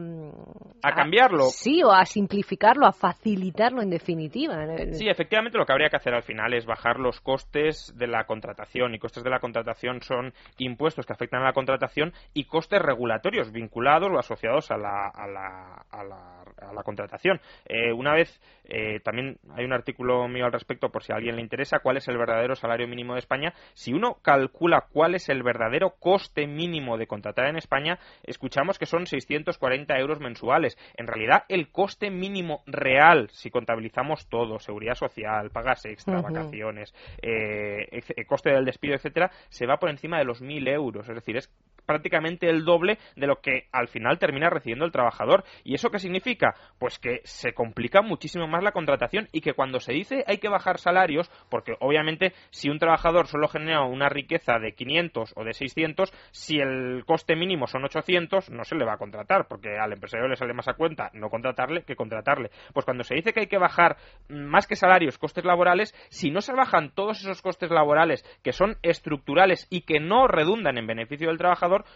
a, 0.82 0.92
cambiarlo? 0.94 1.44
Sí, 1.44 1.82
o 1.82 1.92
a 1.92 2.04
simplificarlo, 2.04 2.86
a 2.86 2.92
facilitarlo 2.92 3.82
en 3.82 3.90
definitiva. 3.90 4.56
Sí, 4.92 5.08
efectivamente 5.08 5.58
lo 5.58 5.66
que 5.66 5.72
habría 5.72 5.88
que 5.88 5.96
hacer 5.96 6.14
al 6.14 6.22
final 6.22 6.54
es 6.54 6.66
bajar 6.66 6.98
los 6.98 7.20
costes 7.20 7.92
de 7.96 8.06
la 8.06 8.24
contratación 8.24 8.94
y 8.94 8.98
costes 8.98 9.24
de 9.24 9.30
la 9.30 9.40
contratación 9.40 10.00
son 10.02 10.32
impuestos 10.58 11.06
que 11.06 11.12
afectan 11.12 11.42
a 11.42 11.46
la 11.46 11.52
contratación 11.52 12.12
y 12.34 12.44
costes 12.44 12.80
regulatorios 12.80 13.52
vinculados 13.52 14.10
o 14.10 14.18
asociados 14.18 14.70
a 14.70 14.76
la, 14.76 15.08
a 15.08 15.26
la, 15.26 15.84
a 15.90 16.72
la, 16.72 16.82
contratación. 16.82 17.40
Eh, 17.66 17.92
una 17.92 18.14
vez, 18.14 18.40
eh, 18.64 19.00
también 19.00 19.38
hay 19.56 19.64
un 19.64 19.72
artículo 19.72 20.28
mío 20.28 20.46
al 20.46 20.52
respecto 20.52 20.90
por 20.90 21.02
si 21.02 21.12
a 21.12 21.16
alguien 21.16 21.36
le 21.36 21.42
interesa, 21.42 21.80
cuál 21.80 21.96
es 21.96 22.06
el 22.08 22.16
verdadero 22.16 22.54
salario 22.54 22.86
mínimo 22.86 23.14
de 23.14 23.20
España. 23.20 23.52
Si 23.74 23.92
uno 23.92 24.18
calcula 24.26 24.88
cuál 24.92 25.14
es 25.14 25.28
el 25.28 25.44
verdadero 25.44 25.94
coste 26.00 26.48
mínimo 26.48 26.98
de 26.98 27.06
contratar 27.06 27.46
en 27.46 27.56
España, 27.56 28.00
escuchamos 28.24 28.76
que 28.76 28.84
son 28.84 29.06
640 29.06 29.96
euros 30.00 30.18
mensuales. 30.18 30.76
En 30.96 31.06
realidad, 31.06 31.44
el 31.48 31.70
coste 31.70 32.10
mínimo 32.10 32.64
real, 32.66 33.28
si 33.30 33.50
contabilizamos 33.50 34.28
todo, 34.28 34.58
seguridad 34.58 34.96
social, 34.96 35.50
pagas 35.50 35.84
extra, 35.84 36.22
vacaciones, 36.22 36.92
eh, 37.22 38.02
coste 38.26 38.50
del 38.50 38.64
despido, 38.64 38.96
etcétera, 38.96 39.30
se 39.48 39.64
va 39.64 39.76
por 39.76 39.90
encima 39.90 40.18
de 40.18 40.24
los 40.24 40.42
1.000 40.42 40.70
euros. 40.70 41.08
Es 41.08 41.14
decir, 41.14 41.36
es 41.36 41.48
prácticamente 41.86 42.48
el 42.48 42.64
doble 42.64 42.98
de 43.16 43.26
lo 43.26 43.40
que 43.40 43.68
al 43.72 43.88
final 43.88 44.18
termina 44.18 44.50
recibiendo 44.50 44.84
el 44.84 44.92
trabajador. 44.92 45.44
¿Y 45.64 45.74
eso 45.74 45.90
qué 45.90 45.98
significa? 45.98 46.54
Pues 46.78 46.98
que 46.98 47.20
se 47.24 47.52
complica 47.54 48.02
muchísimo 48.02 48.46
más 48.46 48.62
la 48.62 48.72
contratación 48.72 49.28
y 49.32 49.40
que 49.40 49.54
cuando 49.54 49.80
se 49.80 49.92
dice 49.92 50.24
hay 50.26 50.38
que 50.38 50.48
bajar 50.48 50.78
salarios, 50.78 51.30
porque 51.48 51.74
obviamente 51.80 52.32
si 52.50 52.68
un 52.68 52.78
trabajador 52.78 53.26
solo 53.26 53.48
genera 53.48 53.82
una 53.82 54.08
riqueza 54.08 54.58
de 54.58 54.72
500 54.72 55.32
o 55.36 55.44
de 55.44 55.54
600, 55.54 56.12
si 56.30 56.58
el 56.58 57.04
coste 57.06 57.36
mínimo 57.36 57.66
son 57.66 57.84
800, 57.84 58.50
no 58.50 58.64
se 58.64 58.74
le 58.74 58.84
va 58.84 58.94
a 58.94 58.98
contratar, 58.98 59.46
porque 59.48 59.78
al 59.78 59.92
empresario 59.92 60.28
le 60.28 60.36
sale 60.36 60.52
más 60.52 60.68
a 60.68 60.74
cuenta 60.74 61.10
no 61.14 61.30
contratarle 61.30 61.82
que 61.82 61.96
contratarle. 61.96 62.50
Pues 62.72 62.84
cuando 62.84 63.04
se 63.04 63.14
dice 63.14 63.32
que 63.32 63.40
hay 63.40 63.46
que 63.46 63.58
bajar 63.58 63.96
más 64.28 64.66
que 64.66 64.76
salarios, 64.76 65.18
costes 65.18 65.44
laborales, 65.44 65.94
si 66.10 66.30
no 66.30 66.40
se 66.40 66.52
bajan 66.52 66.90
todos 66.90 67.20
esos 67.20 67.42
costes 67.42 67.70
laborales 67.70 68.24
que 68.42 68.52
son 68.52 68.76
estructurales 68.82 69.66
y 69.70 69.82
que 69.82 70.00
no 70.00 70.26
redundan 70.26 70.78
en 70.78 70.86
beneficio 70.86 71.28
del 71.28 71.38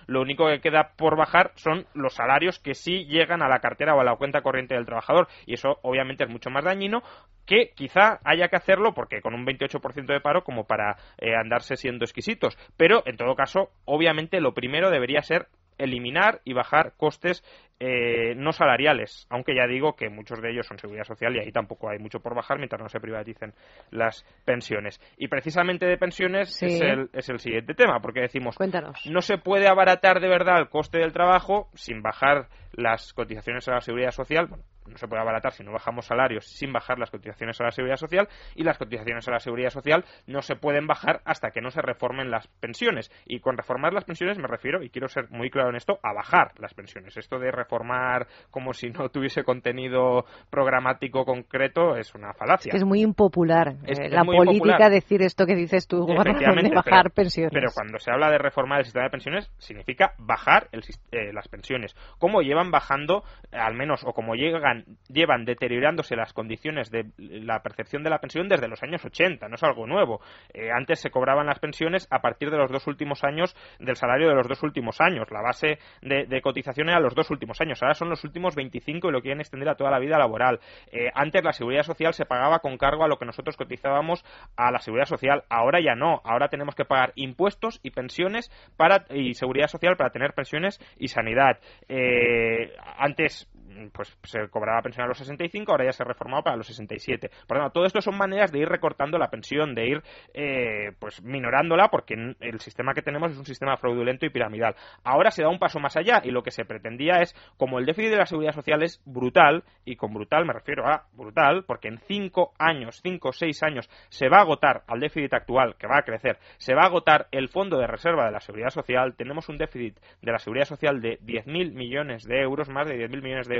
lo 0.06 0.20
único 0.20 0.46
que 0.46 0.60
queda 0.60 0.92
por 0.96 1.16
bajar 1.16 1.52
son 1.56 1.86
los 1.94 2.14
salarios 2.14 2.58
que 2.58 2.74
sí 2.74 3.06
llegan 3.06 3.42
a 3.42 3.48
la 3.48 3.60
cartera 3.60 3.94
o 3.94 4.00
a 4.00 4.04
la 4.04 4.16
cuenta 4.16 4.42
corriente 4.42 4.74
del 4.74 4.86
trabajador. 4.86 5.28
Y 5.46 5.54
eso 5.54 5.78
obviamente 5.82 6.24
es 6.24 6.30
mucho 6.30 6.50
más 6.50 6.64
dañino 6.64 7.02
que 7.50 7.72
quizá 7.74 8.20
haya 8.22 8.46
que 8.46 8.54
hacerlo 8.54 8.94
porque 8.94 9.20
con 9.20 9.34
un 9.34 9.44
28% 9.44 10.06
de 10.06 10.20
paro 10.20 10.44
como 10.44 10.68
para 10.68 10.96
eh, 11.18 11.34
andarse 11.34 11.74
siendo 11.74 12.04
exquisitos. 12.04 12.56
Pero, 12.76 13.02
en 13.06 13.16
todo 13.16 13.34
caso, 13.34 13.70
obviamente 13.86 14.40
lo 14.40 14.54
primero 14.54 14.88
debería 14.88 15.20
ser 15.22 15.48
eliminar 15.76 16.42
y 16.44 16.52
bajar 16.52 16.92
costes 16.96 17.42
eh, 17.80 18.34
no 18.36 18.52
salariales, 18.52 19.26
aunque 19.30 19.56
ya 19.56 19.66
digo 19.66 19.96
que 19.96 20.10
muchos 20.10 20.40
de 20.40 20.50
ellos 20.50 20.66
son 20.66 20.78
seguridad 20.78 21.04
social 21.04 21.34
y 21.34 21.40
ahí 21.40 21.50
tampoco 21.50 21.88
hay 21.90 21.98
mucho 21.98 22.20
por 22.20 22.36
bajar 22.36 22.58
mientras 22.58 22.80
no 22.80 22.88
se 22.88 23.00
privaticen 23.00 23.54
las 23.90 24.24
pensiones. 24.44 25.00
Y 25.16 25.26
precisamente 25.26 25.86
de 25.86 25.96
pensiones 25.96 26.62
es, 26.62 26.80
el, 26.80 27.08
es, 27.14 27.28
el, 27.30 27.40
siguiente 27.40 27.74
tema, 27.74 28.00
porque 28.00 28.20
decimos, 28.20 28.54
Cuéntanos. 28.54 29.00
no 29.10 29.22
se 29.22 29.38
puede 29.38 29.66
abaratar 29.66 30.20
de 30.20 30.28
verdad 30.28 30.60
el 30.60 30.68
coste 30.68 30.98
del 30.98 31.12
trabajo 31.12 31.68
sin 31.74 32.00
bajar 32.00 32.48
las 32.72 33.12
cotizaciones 33.12 33.66
a 33.68 33.72
la 33.72 33.80
seguridad 33.80 34.12
social. 34.12 34.46
Bueno, 34.46 34.64
no 34.90 34.98
se 34.98 35.08
puede 35.08 35.22
abaratar 35.22 35.52
si 35.52 35.64
no 35.64 35.72
bajamos 35.72 36.06
salarios 36.06 36.46
sin 36.46 36.72
bajar 36.72 36.98
las 36.98 37.10
cotizaciones 37.10 37.60
a 37.60 37.64
la 37.64 37.70
seguridad 37.70 37.96
social 37.96 38.28
y 38.54 38.64
las 38.64 38.78
cotizaciones 38.78 39.26
a 39.28 39.32
la 39.32 39.40
seguridad 39.40 39.70
social 39.70 40.04
no 40.26 40.42
se 40.42 40.56
pueden 40.56 40.86
bajar 40.86 41.20
hasta 41.24 41.50
que 41.50 41.60
no 41.60 41.70
se 41.70 41.82
reformen 41.82 42.30
las 42.30 42.46
pensiones. 42.60 43.10
Y 43.26 43.40
con 43.40 43.56
reformar 43.56 43.92
las 43.92 44.04
pensiones 44.04 44.38
me 44.38 44.46
refiero, 44.46 44.82
y 44.82 44.90
quiero 44.90 45.08
ser 45.08 45.30
muy 45.30 45.50
claro 45.50 45.70
en 45.70 45.76
esto, 45.76 45.98
a 46.02 46.12
bajar 46.12 46.52
las 46.58 46.74
pensiones. 46.74 47.16
Esto 47.16 47.38
de 47.38 47.50
reformar 47.50 48.26
como 48.50 48.72
si 48.72 48.90
no 48.90 49.08
tuviese 49.10 49.44
contenido 49.44 50.24
programático 50.50 51.24
concreto 51.24 51.96
es 51.96 52.14
una 52.14 52.32
falacia. 52.34 52.72
Es, 52.74 52.84
muy 52.84 53.02
impopular 53.02 53.74
es, 53.86 53.98
eh, 53.98 54.08
la 54.08 54.24
política 54.24 54.52
impopular. 54.52 54.90
decir 54.90 55.22
esto 55.22 55.46
que 55.46 55.54
dices 55.54 55.86
tú, 55.86 56.06
de 56.06 56.14
bajar 56.14 57.04
pero, 57.04 57.14
pensiones. 57.14 57.52
Pero 57.52 57.70
cuando 57.74 57.98
se 57.98 58.10
habla 58.10 58.30
de 58.30 58.38
reformar 58.38 58.80
el 58.80 58.84
sistema 58.84 59.04
de 59.04 59.10
pensiones, 59.10 59.50
significa 59.58 60.14
bajar 60.18 60.68
el, 60.72 60.82
eh, 61.12 61.32
las 61.32 61.48
pensiones. 61.48 61.94
Como 62.18 62.42
llevan 62.42 62.70
bajando, 62.70 63.24
al 63.52 63.74
menos, 63.74 64.02
o 64.04 64.12
como 64.12 64.34
llegan, 64.34 64.79
llevan 65.08 65.44
deteriorándose 65.44 66.16
las 66.16 66.32
condiciones 66.32 66.90
de 66.90 67.06
la 67.18 67.62
percepción 67.62 68.02
de 68.02 68.10
la 68.10 68.18
pensión 68.18 68.48
desde 68.48 68.68
los 68.68 68.82
años 68.82 69.04
80, 69.04 69.48
no 69.48 69.54
es 69.54 69.62
algo 69.62 69.86
nuevo. 69.86 70.20
Eh, 70.52 70.70
antes 70.70 71.00
se 71.00 71.10
cobraban 71.10 71.46
las 71.46 71.58
pensiones 71.58 72.06
a 72.10 72.20
partir 72.20 72.50
de 72.50 72.58
los 72.58 72.70
dos 72.70 72.86
últimos 72.86 73.24
años 73.24 73.56
del 73.78 73.96
salario 73.96 74.28
de 74.28 74.34
los 74.34 74.48
dos 74.48 74.62
últimos 74.62 75.00
años. 75.00 75.30
La 75.30 75.42
base 75.42 75.78
de, 76.02 76.26
de 76.26 76.40
cotización 76.40 76.88
era 76.88 77.00
los 77.00 77.14
dos 77.14 77.30
últimos 77.30 77.60
años. 77.60 77.82
Ahora 77.82 77.94
son 77.94 78.08
los 78.08 78.24
últimos 78.24 78.54
25 78.54 79.08
y 79.08 79.12
lo 79.12 79.20
quieren 79.20 79.40
extender 79.40 79.68
a 79.68 79.74
toda 79.74 79.90
la 79.90 79.98
vida 79.98 80.18
laboral. 80.18 80.60
Eh, 80.92 81.10
antes 81.14 81.42
la 81.44 81.52
seguridad 81.52 81.82
social 81.82 82.14
se 82.14 82.26
pagaba 82.26 82.60
con 82.60 82.76
cargo 82.76 83.04
a 83.04 83.08
lo 83.08 83.18
que 83.18 83.26
nosotros 83.26 83.56
cotizábamos 83.56 84.24
a 84.56 84.70
la 84.70 84.78
seguridad 84.78 85.06
social. 85.06 85.44
Ahora 85.48 85.80
ya 85.80 85.94
no. 85.94 86.20
Ahora 86.24 86.48
tenemos 86.48 86.74
que 86.74 86.84
pagar 86.84 87.12
impuestos 87.16 87.80
y 87.82 87.90
pensiones 87.90 88.50
para, 88.76 89.04
y 89.10 89.34
seguridad 89.34 89.68
social 89.68 89.96
para 89.96 90.10
tener 90.10 90.32
pensiones 90.32 90.80
y 90.98 91.08
sanidad. 91.08 91.58
Eh, 91.88 92.72
antes 92.96 93.48
pues 93.92 94.16
se 94.24 94.48
cobraba 94.48 94.82
pensión 94.82 95.04
a 95.04 95.08
los 95.08 95.18
65, 95.18 95.70
ahora 95.72 95.84
ya 95.84 95.92
se 95.92 96.02
ha 96.02 96.06
reformado 96.06 96.42
para 96.42 96.56
los 96.56 96.66
67. 96.66 97.30
Por 97.46 97.56
lo 97.56 97.64
tanto, 97.64 97.72
todo 97.74 97.86
esto 97.86 98.00
son 98.00 98.16
maneras 98.16 98.52
de 98.52 98.60
ir 98.60 98.68
recortando 98.68 99.18
la 99.18 99.30
pensión, 99.30 99.74
de 99.74 99.86
ir 99.86 100.02
eh, 100.34 100.92
pues 100.98 101.22
minorándola, 101.22 101.88
porque 101.88 102.14
el 102.40 102.60
sistema 102.60 102.94
que 102.94 103.02
tenemos 103.02 103.32
es 103.32 103.38
un 103.38 103.46
sistema 103.46 103.76
fraudulento 103.76 104.26
y 104.26 104.30
piramidal. 104.30 104.74
Ahora 105.04 105.30
se 105.30 105.42
da 105.42 105.48
un 105.48 105.58
paso 105.58 105.80
más 105.80 105.96
allá 105.96 106.20
y 106.24 106.30
lo 106.30 106.42
que 106.42 106.50
se 106.50 106.64
pretendía 106.64 107.20
es, 107.20 107.34
como 107.56 107.78
el 107.78 107.86
déficit 107.86 108.10
de 108.10 108.16
la 108.16 108.26
seguridad 108.26 108.52
social 108.52 108.82
es 108.82 109.02
brutal, 109.04 109.64
y 109.84 109.96
con 109.96 110.12
brutal 110.12 110.44
me 110.44 110.52
refiero 110.52 110.86
a 110.86 111.06
brutal, 111.12 111.64
porque 111.66 111.88
en 111.88 111.98
cinco 111.98 112.52
años, 112.58 113.00
cinco 113.02 113.30
o 113.30 113.32
seis 113.32 113.62
años, 113.62 113.88
se 114.08 114.28
va 114.28 114.38
a 114.38 114.42
agotar 114.42 114.82
al 114.86 115.00
déficit 115.00 115.32
actual, 115.34 115.76
que 115.76 115.86
va 115.86 115.98
a 115.98 116.02
crecer, 116.02 116.38
se 116.58 116.74
va 116.74 116.82
a 116.82 116.86
agotar 116.86 117.28
el 117.30 117.48
fondo 117.48 117.78
de 117.78 117.86
reserva 117.86 118.26
de 118.26 118.32
la 118.32 118.40
seguridad 118.40 118.70
social, 118.70 119.14
tenemos 119.16 119.48
un 119.48 119.58
déficit 119.58 119.98
de 120.22 120.32
la 120.32 120.38
seguridad 120.38 120.66
social 120.66 121.00
de 121.00 121.18
10.000 121.20 121.72
millones 121.72 122.24
de 122.24 122.40
euros, 122.40 122.68
más 122.68 122.88
de 122.88 122.96
10.000 122.96 123.22
millones 123.22 123.48
de 123.48 123.56
euros, 123.56 123.59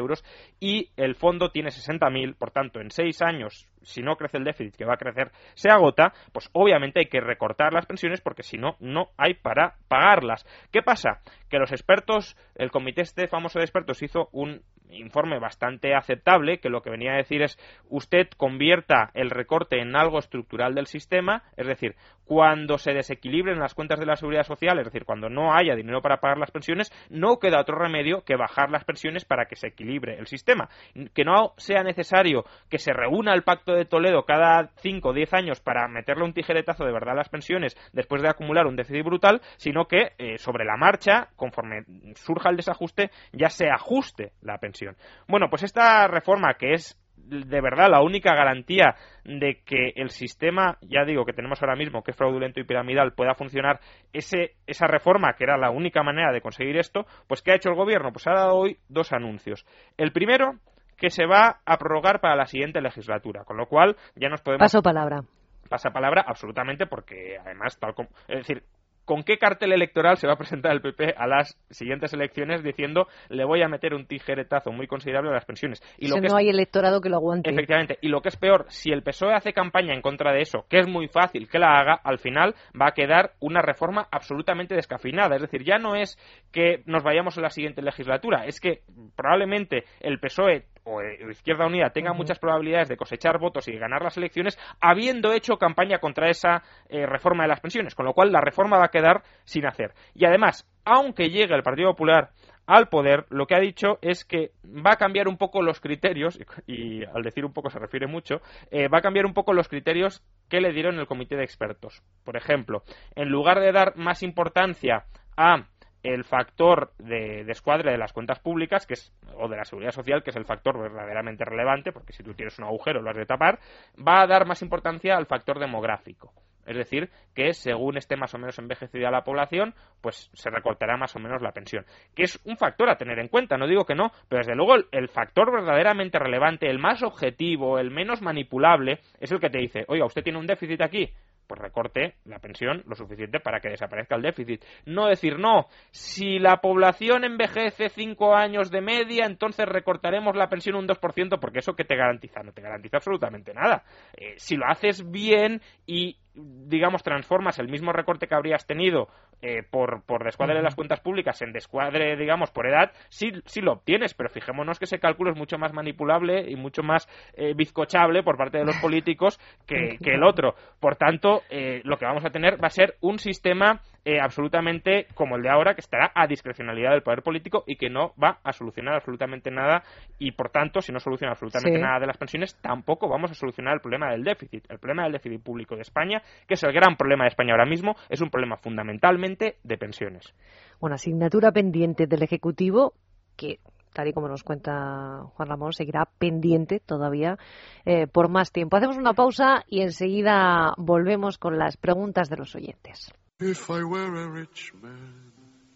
y 0.58 0.90
el 0.96 1.14
fondo 1.14 1.50
tiene 1.50 1.70
60.000, 1.70 2.36
por 2.36 2.50
tanto, 2.50 2.80
en 2.80 2.90
seis 2.90 3.22
años, 3.22 3.68
si 3.82 4.02
no 4.02 4.16
crece 4.16 4.38
el 4.38 4.44
déficit, 4.44 4.76
que 4.76 4.84
va 4.84 4.94
a 4.94 4.98
crecer, 4.98 5.30
se 5.54 5.70
agota, 5.70 6.12
pues 6.32 6.48
obviamente 6.52 7.00
hay 7.00 7.06
que 7.06 7.20
recortar 7.20 7.72
las 7.72 7.86
pensiones 7.86 8.20
porque 8.20 8.42
si 8.42 8.58
no, 8.58 8.76
no 8.80 9.08
hay 9.16 9.34
para 9.34 9.76
pagarlas. 9.88 10.46
¿Qué 10.72 10.82
pasa? 10.82 11.20
Que 11.48 11.58
los 11.58 11.72
expertos, 11.72 12.36
el 12.54 12.70
comité 12.70 13.02
este 13.02 13.26
famoso 13.26 13.58
de 13.58 13.64
expertos 13.64 14.02
hizo 14.02 14.28
un 14.32 14.62
informe 14.92 15.38
bastante 15.38 15.94
aceptable 15.94 16.58
que 16.58 16.68
lo 16.68 16.82
que 16.82 16.90
venía 16.90 17.12
a 17.12 17.18
decir 17.18 17.42
es 17.42 17.58
usted 17.88 18.28
convierta 18.36 19.10
el 19.14 19.30
recorte 19.30 19.80
en 19.80 19.96
algo 19.96 20.18
estructural 20.18 20.74
del 20.74 20.86
sistema, 20.86 21.44
es 21.56 21.66
decir, 21.66 21.94
cuando 22.30 22.78
se 22.78 22.92
desequilibren 22.92 23.58
las 23.58 23.74
cuentas 23.74 23.98
de 23.98 24.06
la 24.06 24.14
seguridad 24.14 24.44
social, 24.44 24.78
es 24.78 24.84
decir, 24.84 25.04
cuando 25.04 25.28
no 25.28 25.52
haya 25.52 25.74
dinero 25.74 26.00
para 26.00 26.20
pagar 26.20 26.38
las 26.38 26.52
pensiones, 26.52 26.92
no 27.10 27.40
queda 27.40 27.60
otro 27.60 27.76
remedio 27.76 28.22
que 28.22 28.36
bajar 28.36 28.70
las 28.70 28.84
pensiones 28.84 29.24
para 29.24 29.46
que 29.46 29.56
se 29.56 29.66
equilibre 29.66 30.16
el 30.16 30.28
sistema. 30.28 30.68
Que 31.12 31.24
no 31.24 31.54
sea 31.56 31.82
necesario 31.82 32.44
que 32.68 32.78
se 32.78 32.92
reúna 32.92 33.34
el 33.34 33.42
Pacto 33.42 33.72
de 33.72 33.84
Toledo 33.84 34.26
cada 34.26 34.70
5 34.76 35.08
o 35.08 35.12
10 35.12 35.34
años 35.34 35.60
para 35.60 35.88
meterle 35.88 36.22
un 36.22 36.32
tijeretazo 36.32 36.84
de 36.84 36.92
verdad 36.92 37.14
a 37.14 37.16
las 37.16 37.28
pensiones 37.28 37.76
después 37.92 38.22
de 38.22 38.28
acumular 38.28 38.68
un 38.68 38.76
déficit 38.76 39.04
brutal, 39.04 39.40
sino 39.56 39.86
que 39.86 40.12
eh, 40.18 40.38
sobre 40.38 40.64
la 40.64 40.76
marcha, 40.76 41.30
conforme 41.34 41.82
surja 42.14 42.50
el 42.50 42.56
desajuste, 42.58 43.10
ya 43.32 43.48
se 43.48 43.68
ajuste 43.70 44.34
la 44.40 44.58
pensión. 44.58 44.94
Bueno, 45.26 45.50
pues 45.50 45.64
esta 45.64 46.06
reforma 46.06 46.54
que 46.54 46.74
es 46.74 46.96
de 47.30 47.60
verdad 47.60 47.88
la 47.88 48.02
única 48.02 48.34
garantía 48.34 48.94
de 49.24 49.60
que 49.64 49.92
el 49.96 50.10
sistema, 50.10 50.76
ya 50.82 51.04
digo, 51.04 51.24
que 51.24 51.32
tenemos 51.32 51.62
ahora 51.62 51.76
mismo, 51.76 52.02
que 52.02 52.10
es 52.10 52.16
fraudulento 52.16 52.60
y 52.60 52.64
piramidal, 52.64 53.12
pueda 53.12 53.34
funcionar, 53.34 53.80
ese, 54.12 54.56
esa 54.66 54.86
reforma, 54.86 55.34
que 55.34 55.44
era 55.44 55.56
la 55.56 55.70
única 55.70 56.02
manera 56.02 56.32
de 56.32 56.40
conseguir 56.40 56.76
esto, 56.76 57.06
pues 57.26 57.42
¿qué 57.42 57.52
ha 57.52 57.56
hecho 57.56 57.70
el 57.70 57.76
gobierno? 57.76 58.12
Pues 58.12 58.26
ha 58.26 58.32
dado 58.32 58.56
hoy 58.56 58.78
dos 58.88 59.12
anuncios. 59.12 59.64
El 59.96 60.12
primero, 60.12 60.54
que 60.96 61.10
se 61.10 61.26
va 61.26 61.60
a 61.64 61.78
prorrogar 61.78 62.20
para 62.20 62.36
la 62.36 62.46
siguiente 62.46 62.80
legislatura, 62.80 63.44
con 63.44 63.56
lo 63.56 63.66
cual 63.66 63.96
ya 64.14 64.28
nos 64.28 64.42
podemos... 64.42 64.64
Paso 64.64 64.82
palabra. 64.82 65.20
Pasa 65.68 65.90
palabra 65.90 66.24
absolutamente 66.26 66.86
porque 66.86 67.38
además 67.40 67.78
tal 67.78 67.94
como 67.94 68.08
es 68.26 68.38
decir 68.38 68.64
¿Con 69.04 69.24
qué 69.24 69.38
cartel 69.38 69.72
electoral 69.72 70.16
se 70.16 70.26
va 70.26 70.34
a 70.34 70.36
presentar 70.36 70.72
el 70.72 70.80
PP 70.80 71.14
a 71.16 71.26
las 71.26 71.58
siguientes 71.70 72.12
elecciones 72.12 72.62
diciendo 72.62 73.08
le 73.28 73.44
voy 73.44 73.62
a 73.62 73.68
meter 73.68 73.94
un 73.94 74.06
tijeretazo 74.06 74.70
muy 74.72 74.86
considerable 74.86 75.30
a 75.30 75.34
las 75.34 75.44
pensiones? 75.44 75.82
Y 75.98 76.08
lo 76.08 76.16
que 76.16 76.28
no 76.28 76.36
hay 76.36 76.48
electorado 76.48 77.00
que 77.00 77.08
lo 77.08 77.16
aguante. 77.16 77.50
Efectivamente. 77.50 77.98
Y 78.00 78.08
lo 78.08 78.22
que 78.22 78.28
es 78.28 78.36
peor, 78.36 78.66
si 78.68 78.92
el 78.92 79.02
PSOE 79.02 79.34
hace 79.34 79.52
campaña 79.52 79.94
en 79.94 80.02
contra 80.02 80.32
de 80.32 80.42
eso, 80.42 80.64
que 80.68 80.78
es 80.78 80.86
muy 80.86 81.08
fácil 81.08 81.48
que 81.48 81.58
la 81.58 81.78
haga, 81.78 81.94
al 82.02 82.18
final 82.18 82.54
va 82.80 82.88
a 82.88 82.92
quedar 82.92 83.32
una 83.40 83.62
reforma 83.62 84.06
absolutamente 84.10 84.74
descafinada. 84.74 85.36
Es 85.36 85.42
decir, 85.42 85.64
ya 85.64 85.78
no 85.78 85.96
es 85.96 86.18
que 86.52 86.82
nos 86.86 87.02
vayamos 87.02 87.36
a 87.38 87.40
la 87.40 87.50
siguiente 87.50 87.82
legislatura, 87.82 88.46
es 88.46 88.60
que 88.60 88.82
probablemente 89.16 89.84
el 90.00 90.20
PSOE 90.20 90.66
o 90.84 91.02
Izquierda 91.02 91.66
Unida 91.66 91.90
tenga 91.90 92.12
muchas 92.12 92.38
probabilidades 92.38 92.88
de 92.88 92.96
cosechar 92.96 93.38
votos 93.38 93.68
y 93.68 93.78
ganar 93.78 94.02
las 94.02 94.16
elecciones 94.16 94.58
habiendo 94.80 95.32
hecho 95.32 95.56
campaña 95.56 95.98
contra 95.98 96.28
esa 96.28 96.62
eh, 96.88 97.06
reforma 97.06 97.44
de 97.44 97.48
las 97.48 97.60
pensiones, 97.60 97.94
con 97.94 98.06
lo 98.06 98.14
cual 98.14 98.32
la 98.32 98.40
reforma 98.40 98.78
va 98.78 98.86
a 98.86 98.90
quedar 98.90 99.22
sin 99.44 99.66
hacer. 99.66 99.92
Y 100.14 100.24
además, 100.24 100.68
aunque 100.84 101.30
llegue 101.30 101.54
el 101.54 101.62
Partido 101.62 101.90
Popular 101.90 102.30
al 102.66 102.88
poder, 102.88 103.26
lo 103.30 103.46
que 103.46 103.56
ha 103.56 103.60
dicho 103.60 103.98
es 104.00 104.24
que 104.24 104.52
va 104.64 104.92
a 104.92 104.96
cambiar 104.96 105.26
un 105.26 105.36
poco 105.36 105.60
los 105.60 105.80
criterios, 105.80 106.38
y, 106.66 107.04
al 107.04 107.22
decir 107.22 107.44
un 107.44 107.52
poco 107.52 107.68
se 107.68 107.80
refiere 107.80 108.06
mucho, 108.06 108.40
eh, 108.70 108.86
va 108.88 108.98
a 108.98 109.02
cambiar 109.02 109.26
un 109.26 109.34
poco 109.34 109.52
los 109.52 109.68
criterios 109.68 110.22
que 110.48 110.60
le 110.60 110.72
dieron 110.72 110.98
el 110.98 111.06
comité 111.06 111.36
de 111.36 111.42
expertos. 111.42 112.02
Por 112.24 112.36
ejemplo, 112.36 112.82
en 113.16 113.28
lugar 113.28 113.58
de 113.58 113.72
dar 113.72 113.96
más 113.96 114.22
importancia 114.22 115.04
a 115.36 115.66
el 116.02 116.24
factor 116.24 116.92
de 116.98 117.44
descuadre 117.44 117.90
de 117.92 117.98
las 117.98 118.12
cuentas 118.12 118.38
públicas, 118.38 118.86
que 118.86 118.94
es, 118.94 119.12
o 119.36 119.48
de 119.48 119.56
la 119.56 119.64
seguridad 119.64 119.92
social, 119.92 120.22
que 120.22 120.30
es 120.30 120.36
el 120.36 120.44
factor 120.44 120.80
verdaderamente 120.80 121.44
relevante, 121.44 121.92
porque 121.92 122.12
si 122.12 122.22
tú 122.22 122.34
tienes 122.34 122.58
un 122.58 122.64
agujero 122.64 123.02
lo 123.02 123.10
has 123.10 123.16
de 123.16 123.26
tapar, 123.26 123.58
va 123.96 124.22
a 124.22 124.26
dar 124.26 124.46
más 124.46 124.62
importancia 124.62 125.16
al 125.16 125.26
factor 125.26 125.58
demográfico. 125.58 126.32
Es 126.66 126.76
decir, 126.76 127.10
que 127.34 127.52
según 127.52 127.96
esté 127.96 128.16
más 128.16 128.34
o 128.34 128.38
menos 128.38 128.58
envejecida 128.58 129.10
la 129.10 129.24
población, 129.24 129.74
pues 130.00 130.30
se 130.34 130.50
recortará 130.50 130.96
más 130.96 131.16
o 131.16 131.18
menos 131.18 131.42
la 131.42 131.52
pensión. 131.52 131.84
Que 132.14 132.24
es 132.24 132.40
un 132.44 132.56
factor 132.56 132.88
a 132.90 132.96
tener 132.96 133.18
en 133.18 133.28
cuenta, 133.28 133.56
no 133.56 133.66
digo 133.66 133.84
que 133.84 133.94
no, 133.94 134.12
pero 134.28 134.40
desde 134.40 134.54
luego 134.54 134.76
el, 134.76 134.86
el 134.92 135.08
factor 135.08 135.50
verdaderamente 135.50 136.18
relevante, 136.18 136.70
el 136.70 136.78
más 136.78 137.02
objetivo, 137.02 137.78
el 137.78 137.90
menos 137.90 138.22
manipulable, 138.22 139.00
es 139.18 139.32
el 139.32 139.40
que 139.40 139.50
te 139.50 139.58
dice, 139.58 139.84
oiga, 139.88 140.04
usted 140.04 140.22
tiene 140.22 140.38
un 140.38 140.46
déficit 140.46 140.80
aquí, 140.82 141.12
pues 141.50 141.60
recorte 141.60 142.14
la 142.26 142.38
pensión 142.38 142.84
lo 142.86 142.94
suficiente 142.94 143.40
para 143.40 143.58
que 143.58 143.70
desaparezca 143.70 144.14
el 144.14 144.22
déficit. 144.22 144.64
No 144.86 145.08
decir, 145.08 145.36
no, 145.36 145.66
si 145.90 146.38
la 146.38 146.58
población 146.58 147.24
envejece 147.24 147.88
cinco 147.88 148.36
años 148.36 148.70
de 148.70 148.80
media, 148.80 149.26
entonces 149.26 149.66
recortaremos 149.66 150.36
la 150.36 150.48
pensión 150.48 150.76
un 150.76 150.86
2%, 150.86 151.40
porque 151.40 151.58
eso 151.58 151.74
que 151.74 151.82
te 151.82 151.96
garantiza, 151.96 152.44
no 152.44 152.52
te 152.52 152.62
garantiza 152.62 152.98
absolutamente 152.98 153.52
nada. 153.52 153.82
Eh, 154.16 154.34
si 154.36 154.54
lo 154.54 154.64
haces 154.66 155.10
bien 155.10 155.60
y 155.86 156.18
digamos, 156.34 157.02
transformas 157.02 157.58
el 157.58 157.68
mismo 157.68 157.92
recorte 157.92 158.26
que 158.26 158.34
habrías 158.34 158.66
tenido 158.66 159.08
eh, 159.42 159.62
por, 159.68 160.02
por 160.04 160.24
descuadre 160.24 160.56
de 160.56 160.62
las 160.62 160.74
cuentas 160.74 161.00
públicas 161.00 161.40
en 161.42 161.52
descuadre, 161.52 162.16
digamos, 162.16 162.50
por 162.50 162.66
edad, 162.66 162.92
sí, 163.08 163.32
sí 163.46 163.60
lo 163.60 163.72
obtienes, 163.72 164.14
pero 164.14 164.28
fijémonos 164.28 164.78
que 164.78 164.84
ese 164.84 164.98
cálculo 164.98 165.30
es 165.30 165.36
mucho 165.36 165.58
más 165.58 165.72
manipulable 165.72 166.50
y 166.50 166.56
mucho 166.56 166.82
más 166.82 167.08
eh, 167.34 167.54
bizcochable 167.54 168.22
por 168.22 168.36
parte 168.36 168.58
de 168.58 168.64
los 168.64 168.76
políticos 168.82 169.38
que, 169.66 169.96
que 170.02 170.14
el 170.14 170.22
otro. 170.22 170.54
Por 170.78 170.96
tanto, 170.96 171.42
eh, 171.50 171.80
lo 171.84 171.96
que 171.96 172.04
vamos 172.04 172.24
a 172.24 172.30
tener 172.30 172.62
va 172.62 172.68
a 172.68 172.70
ser 172.70 172.96
un 173.00 173.18
sistema 173.18 173.80
eh, 174.04 174.18
absolutamente 174.20 175.06
como 175.14 175.36
el 175.36 175.42
de 175.42 175.50
ahora, 175.50 175.74
que 175.74 175.80
estará 175.80 176.10
a 176.14 176.26
discrecionalidad 176.26 176.92
del 176.92 177.02
poder 177.02 177.22
político 177.22 177.64
y 177.66 177.76
que 177.76 177.90
no 177.90 178.12
va 178.22 178.38
a 178.42 178.52
solucionar 178.52 178.94
absolutamente 178.94 179.50
nada 179.50 179.82
y, 180.18 180.32
por 180.32 180.50
tanto, 180.50 180.80
si 180.80 180.92
no 180.92 181.00
soluciona 181.00 181.32
absolutamente 181.32 181.78
nada 181.78 182.00
de 182.00 182.06
las 182.06 182.16
pensiones, 182.16 182.56
tampoco 182.60 183.08
vamos 183.08 183.30
a 183.30 183.34
solucionar 183.34 183.74
el 183.74 183.80
problema 183.80 184.10
del 184.10 184.24
déficit. 184.24 184.64
El 184.70 184.78
problema 184.78 185.04
del 185.04 185.12
déficit 185.12 185.42
público 185.42 185.74
de 185.74 185.82
España, 185.82 186.22
que 186.46 186.54
es 186.54 186.62
el 186.62 186.72
gran 186.72 186.96
problema 186.96 187.24
de 187.24 187.28
España 187.28 187.52
ahora 187.52 187.66
mismo, 187.66 187.94
es 188.08 188.20
un 188.20 188.30
problema 188.30 188.56
fundamentalmente 188.56 189.56
de 189.62 189.78
pensiones. 189.78 190.34
Una 190.80 190.94
asignatura 190.94 191.52
pendiente 191.52 192.06
del 192.06 192.22
Ejecutivo 192.22 192.94
que 193.36 193.58
tal 193.92 194.08
y 194.08 194.12
como 194.12 194.28
nos 194.28 194.44
cuenta 194.44 195.24
Juan 195.34 195.48
Ramón, 195.48 195.72
seguirá 195.72 196.08
pendiente 196.18 196.80
todavía 196.80 197.38
eh, 197.84 198.06
por 198.06 198.28
más 198.28 198.52
tiempo. 198.52 198.76
Hacemos 198.76 198.96
una 198.96 199.14
pausa 199.14 199.64
y 199.66 199.82
enseguida 199.82 200.74
volvemos 200.76 201.38
con 201.38 201.58
las 201.58 201.76
preguntas 201.76 202.28
de 202.28 202.36
los 202.36 202.54
oyentes. 202.54 203.12
If 203.42 203.70
I 203.70 203.82
were 203.82 204.16
a 204.16 204.28
rich 204.28 204.74
man, 204.82 205.32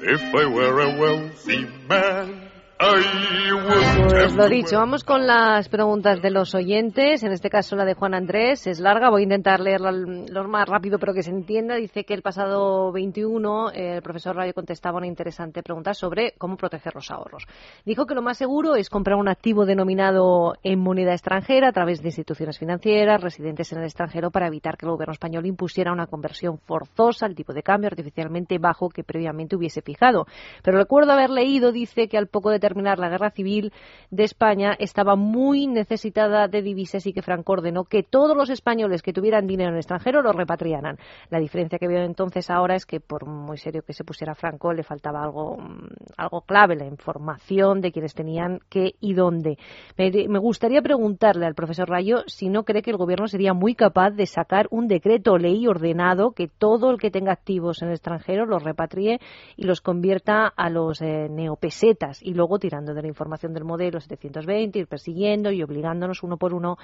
If 0.00 0.34
I 0.34 0.46
were 0.46 0.80
a 0.80 0.96
wealthy 0.98 1.68
man, 1.86 2.45
Pues 2.78 4.34
lo 4.36 4.48
dicho, 4.48 4.76
vamos 4.76 5.02
con 5.02 5.26
las 5.26 5.66
preguntas 5.70 6.20
de 6.20 6.30
los 6.30 6.54
oyentes. 6.54 7.22
En 7.22 7.32
este 7.32 7.48
caso 7.48 7.74
la 7.74 7.86
de 7.86 7.94
Juan 7.94 8.12
Andrés 8.12 8.66
es 8.66 8.80
larga. 8.80 9.08
Voy 9.08 9.22
a 9.22 9.24
intentar 9.24 9.60
leerla 9.60 9.92
lo 9.92 10.46
más 10.46 10.68
rápido, 10.68 10.98
pero 10.98 11.14
que 11.14 11.22
se 11.22 11.30
entienda. 11.30 11.76
Dice 11.76 12.04
que 12.04 12.12
el 12.12 12.20
pasado 12.20 12.92
21 12.92 13.70
el 13.70 14.02
profesor 14.02 14.36
Rayo 14.36 14.52
contestaba 14.52 14.98
una 14.98 15.06
interesante 15.06 15.62
pregunta 15.62 15.94
sobre 15.94 16.32
cómo 16.36 16.58
proteger 16.58 16.94
los 16.94 17.10
ahorros. 17.10 17.46
Dijo 17.86 18.04
que 18.04 18.14
lo 18.14 18.20
más 18.20 18.36
seguro 18.36 18.76
es 18.76 18.90
comprar 18.90 19.16
un 19.16 19.28
activo 19.28 19.64
denominado 19.64 20.52
en 20.62 20.78
moneda 20.78 21.12
extranjera 21.12 21.68
a 21.68 21.72
través 21.72 22.02
de 22.02 22.08
instituciones 22.08 22.58
financieras 22.58 23.22
residentes 23.22 23.72
en 23.72 23.78
el 23.78 23.84
extranjero 23.84 24.30
para 24.30 24.48
evitar 24.48 24.76
que 24.76 24.84
el 24.84 24.92
gobierno 24.92 25.12
español 25.12 25.46
impusiera 25.46 25.92
una 25.92 26.08
conversión 26.08 26.58
forzosa 26.58 27.24
al 27.24 27.34
tipo 27.34 27.54
de 27.54 27.62
cambio 27.62 27.88
artificialmente 27.88 28.58
bajo 28.58 28.90
que 28.90 29.02
previamente 29.02 29.56
hubiese 29.56 29.80
fijado. 29.80 30.26
Pero 30.62 30.76
recuerdo 30.76 31.12
haber 31.12 31.30
leído, 31.30 31.72
dice, 31.72 32.08
que 32.08 32.18
al 32.18 32.26
poco 32.26 32.50
de 32.50 32.65
terminar 32.66 32.98
la 32.98 33.08
guerra 33.08 33.30
civil 33.30 33.72
de 34.10 34.24
España 34.24 34.74
estaba 34.78 35.14
muy 35.14 35.68
necesitada 35.68 36.48
de 36.48 36.62
divisas 36.62 37.06
y 37.06 37.12
que 37.12 37.22
Franco 37.22 37.52
ordenó 37.52 37.84
que 37.84 38.02
todos 38.02 38.36
los 38.36 38.50
españoles 38.50 39.02
que 39.02 39.12
tuvieran 39.12 39.46
dinero 39.46 39.68
en 39.68 39.74
el 39.74 39.80
extranjero 39.80 40.20
lo 40.20 40.32
repatriaran. 40.32 40.98
La 41.30 41.38
diferencia 41.38 41.78
que 41.78 41.86
veo 41.86 42.02
entonces 42.02 42.50
ahora 42.50 42.74
es 42.74 42.84
que 42.84 42.98
por 42.98 43.26
muy 43.26 43.56
serio 43.56 43.82
que 43.82 43.92
se 43.92 44.02
pusiera 44.02 44.34
Franco 44.34 44.72
le 44.72 44.82
faltaba 44.82 45.22
algo, 45.22 45.56
mm, 45.56 45.86
algo 46.16 46.40
clave, 46.40 46.74
la 46.74 46.86
información 46.86 47.80
de 47.80 47.92
quienes 47.92 48.14
tenían 48.14 48.60
qué 48.68 48.94
y 49.00 49.14
dónde. 49.14 49.58
Me, 49.96 50.38
gustaría 50.38 50.82
preguntarle 50.82 51.46
al 51.46 51.54
profesor 51.54 51.88
Rayo 51.88 52.24
si 52.26 52.48
no 52.48 52.64
cree 52.64 52.82
que 52.82 52.90
el 52.90 52.96
gobierno 52.96 53.28
sería 53.28 53.54
muy 53.54 53.74
capaz 53.74 54.10
de 54.10 54.26
sacar 54.26 54.66
un 54.70 54.88
decreto 54.88 55.38
ley 55.38 55.66
ordenado 55.66 56.32
que 56.32 56.48
todo 56.48 56.90
el 56.90 56.98
que 56.98 57.10
tenga 57.10 57.32
activos 57.32 57.82
en 57.82 57.88
el 57.88 57.94
extranjero 57.94 58.46
los 58.46 58.62
repatrie 58.62 59.20
y 59.56 59.64
los 59.64 59.80
convierta 59.80 60.46
a 60.46 60.70
los 60.70 61.00
eh, 61.00 61.28
neopesetas 61.30 62.22
y 62.22 62.34
luego 62.34 62.55
tirando 62.58 62.94
de 62.94 63.02
la 63.02 63.08
información 63.08 63.52
del 63.52 63.64
modelo 63.64 64.00
720, 64.00 64.78
ir 64.78 64.86
persiguiendo 64.86 65.50
y 65.50 65.62
obligándonos 65.62 66.22
uno 66.22 66.36
por 66.36 66.54
uno, 66.54 66.76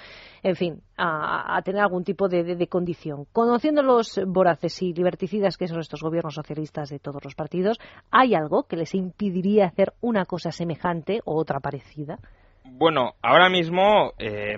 en 0.42 0.56
fin, 0.56 0.82
a, 0.96 1.60
tener 1.64 1.82
algún 1.82 2.04
tipo 2.04 2.28
de, 2.28 2.66
condición. 2.68 3.26
Conociendo 3.32 3.82
los 3.82 4.20
voraces 4.26 4.80
y 4.82 4.92
liberticidas 4.92 5.56
que 5.56 5.68
son 5.68 5.80
estos 5.80 6.02
gobiernos 6.02 6.34
socialistas 6.34 6.90
de 6.90 6.98
todos 6.98 7.24
los 7.24 7.34
partidos, 7.34 7.78
¿hay 8.10 8.34
algo 8.34 8.64
que 8.64 8.76
les 8.76 8.94
impediría 8.94 9.66
hacer 9.66 9.92
una 10.00 10.24
cosa 10.24 10.50
semejante 10.50 11.20
o 11.24 11.36
otra 11.36 11.60
parecida? 11.60 12.18
Bueno, 12.64 13.14
ahora 13.22 13.48
mismo 13.48 14.12
eh, 14.18 14.56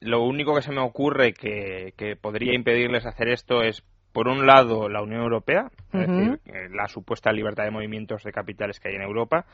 lo 0.00 0.22
único 0.22 0.54
que 0.54 0.62
se 0.62 0.72
me 0.72 0.80
ocurre 0.80 1.32
que, 1.32 1.94
que 1.96 2.16
podría 2.16 2.54
impedirles 2.54 3.06
hacer 3.06 3.28
esto 3.28 3.62
es 3.62 3.82
por 4.12 4.28
un 4.28 4.46
lado, 4.46 4.88
la 4.88 5.02
Unión 5.02 5.22
Europea, 5.22 5.70
es 5.92 6.06
decir, 6.06 6.40
eh, 6.46 6.68
la 6.70 6.88
supuesta 6.88 7.32
libertad 7.32 7.64
de 7.64 7.70
movimientos 7.70 8.22
de 8.24 8.32
capitales 8.32 8.80
que 8.80 8.88
hay 8.88 8.94
en 8.96 9.02
Europa, 9.02 9.44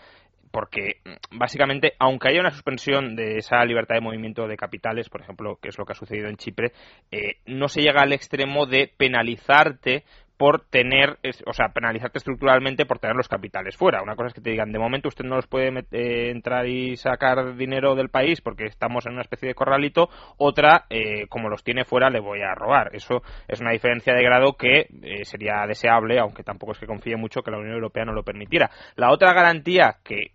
porque 0.51 1.01
mm, 1.05 1.39
básicamente, 1.39 1.95
aunque 1.99 2.29
haya 2.29 2.41
una 2.41 2.53
suspensión 2.53 3.17
de 3.17 3.39
esa 3.39 3.65
libertad 3.65 3.97
de 3.97 4.01
movimiento 4.01 4.47
de 4.47 4.57
capitales, 4.57 5.09
por 5.11 5.21
ejemplo, 5.21 5.59
que 5.61 5.69
es 5.69 5.79
lo 5.79 5.85
que 5.85 5.93
ha 5.93 5.97
sucedido 5.97 6.29
en 6.29 6.37
Chipre, 6.37 6.73
eh, 7.11 7.39
no 7.47 7.69
se 7.69 7.83
llega 7.83 8.03
al 8.03 8.13
extremo 8.13 8.67
de 8.67 8.91
penalizarte 8.97 10.05
por 10.37 10.67
tener, 10.69 11.19
o 11.47 11.53
sea, 11.53 11.69
penalizarte 11.69 12.19
estructuralmente 12.19 12.87
por 12.87 12.99
tener 12.99 13.17
los 13.17 13.29
capitales 13.29 13.77
fuera. 13.77 14.03
Una 14.03 14.17
cosa 14.17 14.29
es 14.29 14.35
que 14.35 14.41
te 14.41 14.51
digan, 14.51 14.73
de 14.73 14.79
momento 14.79 15.09
usted 15.09 15.25
no 15.25 15.37
los 15.37 15.47
puede 15.47 15.69
eh, 15.93 16.31
entrar 16.31 16.67
y 16.67 16.97
sacar 16.97 17.57
dinero 17.57 17.95
del 17.95 18.09
país 18.09 18.41
porque 18.41 18.65
estamos 18.65 19.07
en 19.07 19.13
una 19.13 19.23
especie 19.23 19.49
de 19.49 19.55
corralito, 19.55 20.09
otra, 20.37 20.87
eh, 20.91 21.27
como 21.29 21.49
los 21.49 21.63
tiene 21.63 21.85
fuera, 21.85 22.11
le 22.11 22.21
voy 22.21 22.41
a 22.43 22.55
robar. 22.55 22.91
Eso 22.95 23.23
es 23.49 23.61
una 23.61 23.73
diferencia 23.73 24.15
de 24.15 24.23
grado 24.23 24.55
que 24.57 24.89
sería 25.25 25.67
deseable, 25.67 26.19
aunque 26.19 26.43
tampoco 26.43 26.73
es 26.73 26.79
que 26.79 26.87
confíe 26.87 27.17
mucho 27.17 27.43
que 27.43 27.51
la 27.51 27.59
Unión 27.59 27.75
Europea 27.75 28.05
no 28.05 28.13
lo 28.13 28.25
permitiera. 28.25 28.71
La 28.97 29.13
otra 29.13 29.33
garantía 29.33 29.97
que 30.03 30.33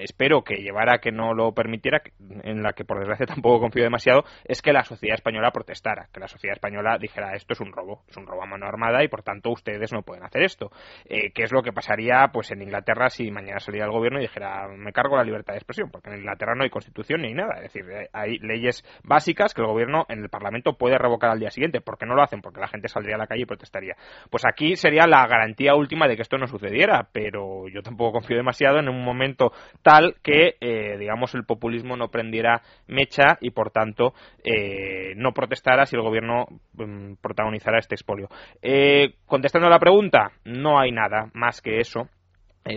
espero 0.00 0.42
que 0.42 0.56
llevara 0.56 0.98
que 0.98 1.12
no 1.12 1.34
lo 1.34 1.52
permitiera, 1.52 2.02
en 2.42 2.62
la 2.62 2.72
que 2.72 2.84
por 2.84 2.98
desgracia 2.98 3.26
tampoco 3.34 3.60
confío 3.60 3.82
demasiado, 3.82 4.24
es 4.44 4.62
que 4.62 4.72
la 4.72 4.84
sociedad 4.84 5.14
española 5.14 5.50
protestara, 5.50 6.08
que 6.12 6.20
la 6.20 6.28
sociedad 6.28 6.54
española 6.54 6.98
dijera 6.98 7.34
esto 7.34 7.52
es 7.52 7.60
un 7.60 7.72
robo, 7.72 8.02
es 8.08 8.16
un 8.16 8.26
robo 8.26 8.42
a 8.42 8.46
mano 8.46 8.66
armada 8.66 9.02
y 9.04 9.08
por 9.08 9.22
tanto 9.22 9.50
ustedes 9.50 9.92
no 9.92 10.02
pueden 10.02 10.24
hacer 10.24 10.42
esto. 10.42 10.70
Eh, 11.06 11.30
¿Qué 11.32 11.42
es 11.42 11.52
lo 11.52 11.62
que 11.62 11.72
pasaría 11.72 12.28
pues 12.32 12.50
en 12.50 12.62
Inglaterra 12.62 13.08
si 13.08 13.30
mañana 13.30 13.60
saliera 13.60 13.86
el 13.86 13.92
gobierno 13.92 14.18
y 14.18 14.22
dijera 14.22 14.68
me 14.68 14.92
cargo 14.92 15.16
la 15.16 15.24
libertad 15.24 15.54
de 15.54 15.58
expresión? 15.58 15.90
Porque 15.90 16.10
en 16.10 16.18
Inglaterra 16.18 16.54
no 16.54 16.64
hay 16.64 16.70
constitución 16.70 17.22
ni 17.22 17.32
nada, 17.32 17.54
es 17.56 17.72
decir, 17.72 17.84
eh, 17.90 18.08
hay 18.12 18.38
leyes 18.38 18.84
básicas 19.02 19.54
que 19.54 19.60
el 19.60 19.66
gobierno 19.66 20.06
en 20.08 20.22
el 20.22 20.28
Parlamento 20.28 20.76
puede 20.76 20.98
revocar 20.98 21.30
al 21.30 21.40
día 21.40 21.50
siguiente. 21.50 21.80
¿Por 21.80 21.98
qué 21.98 22.06
no 22.06 22.14
lo 22.14 22.22
hacen? 22.22 22.40
Porque 22.40 22.60
la 22.60 22.68
gente 22.68 22.88
saldría 22.88 23.16
a 23.16 23.18
la 23.18 23.26
calle 23.26 23.42
y 23.42 23.46
protestaría. 23.46 23.96
Pues 24.30 24.44
aquí 24.46 24.76
sería 24.76 25.06
la 25.06 25.26
garantía 25.26 25.74
última 25.74 26.08
de 26.08 26.16
que 26.16 26.22
esto 26.22 26.38
no 26.38 26.46
sucediera, 26.46 27.08
pero 27.12 27.68
yo 27.68 27.82
tampoco 27.82 28.12
confío 28.12 28.36
demasiado 28.36 28.78
en 28.78 28.88
un 28.88 29.04
momento 29.04 29.52
tal 29.82 30.16
que, 30.22 30.56
eh, 30.60 30.96
digamos, 30.98 31.34
el 31.34 31.44
populismo 31.44 31.96
no 31.96 32.08
prendiera 32.08 32.62
mecha 32.86 33.38
y, 33.40 33.50
por 33.50 33.70
tanto, 33.70 34.14
eh, 34.42 35.14
no 35.16 35.32
protestara 35.32 35.86
si 35.86 35.96
el 35.96 36.02
gobierno 36.02 36.46
mm, 36.74 37.14
protagonizara 37.20 37.78
este 37.78 37.94
expolio. 37.94 38.28
Eh, 38.62 39.14
contestando 39.26 39.68
a 39.68 39.70
la 39.70 39.78
pregunta, 39.78 40.32
no 40.44 40.78
hay 40.78 40.92
nada 40.92 41.30
más 41.34 41.60
que 41.60 41.80
eso. 41.80 42.08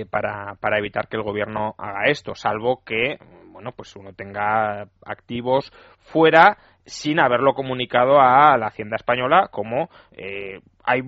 para, 0.10 0.56
para 0.60 0.80
evitar 0.80 1.08
que 1.08 1.16
el 1.16 1.24
gobierno 1.24 1.74
haga 1.78 2.12
esto, 2.12 2.36
salvo 2.36 2.84
que 2.84 3.18
bueno, 3.58 3.72
pues 3.72 3.96
uno 3.96 4.14
tenga 4.14 4.88
activos 5.04 5.72
fuera 6.12 6.58
sin 6.88 7.20
haberlo 7.20 7.54
comunicado 7.54 8.20
a 8.20 8.58
la 8.58 8.68
Hacienda 8.68 8.96
española, 8.96 9.50
como 9.52 9.90
hay 10.84 11.02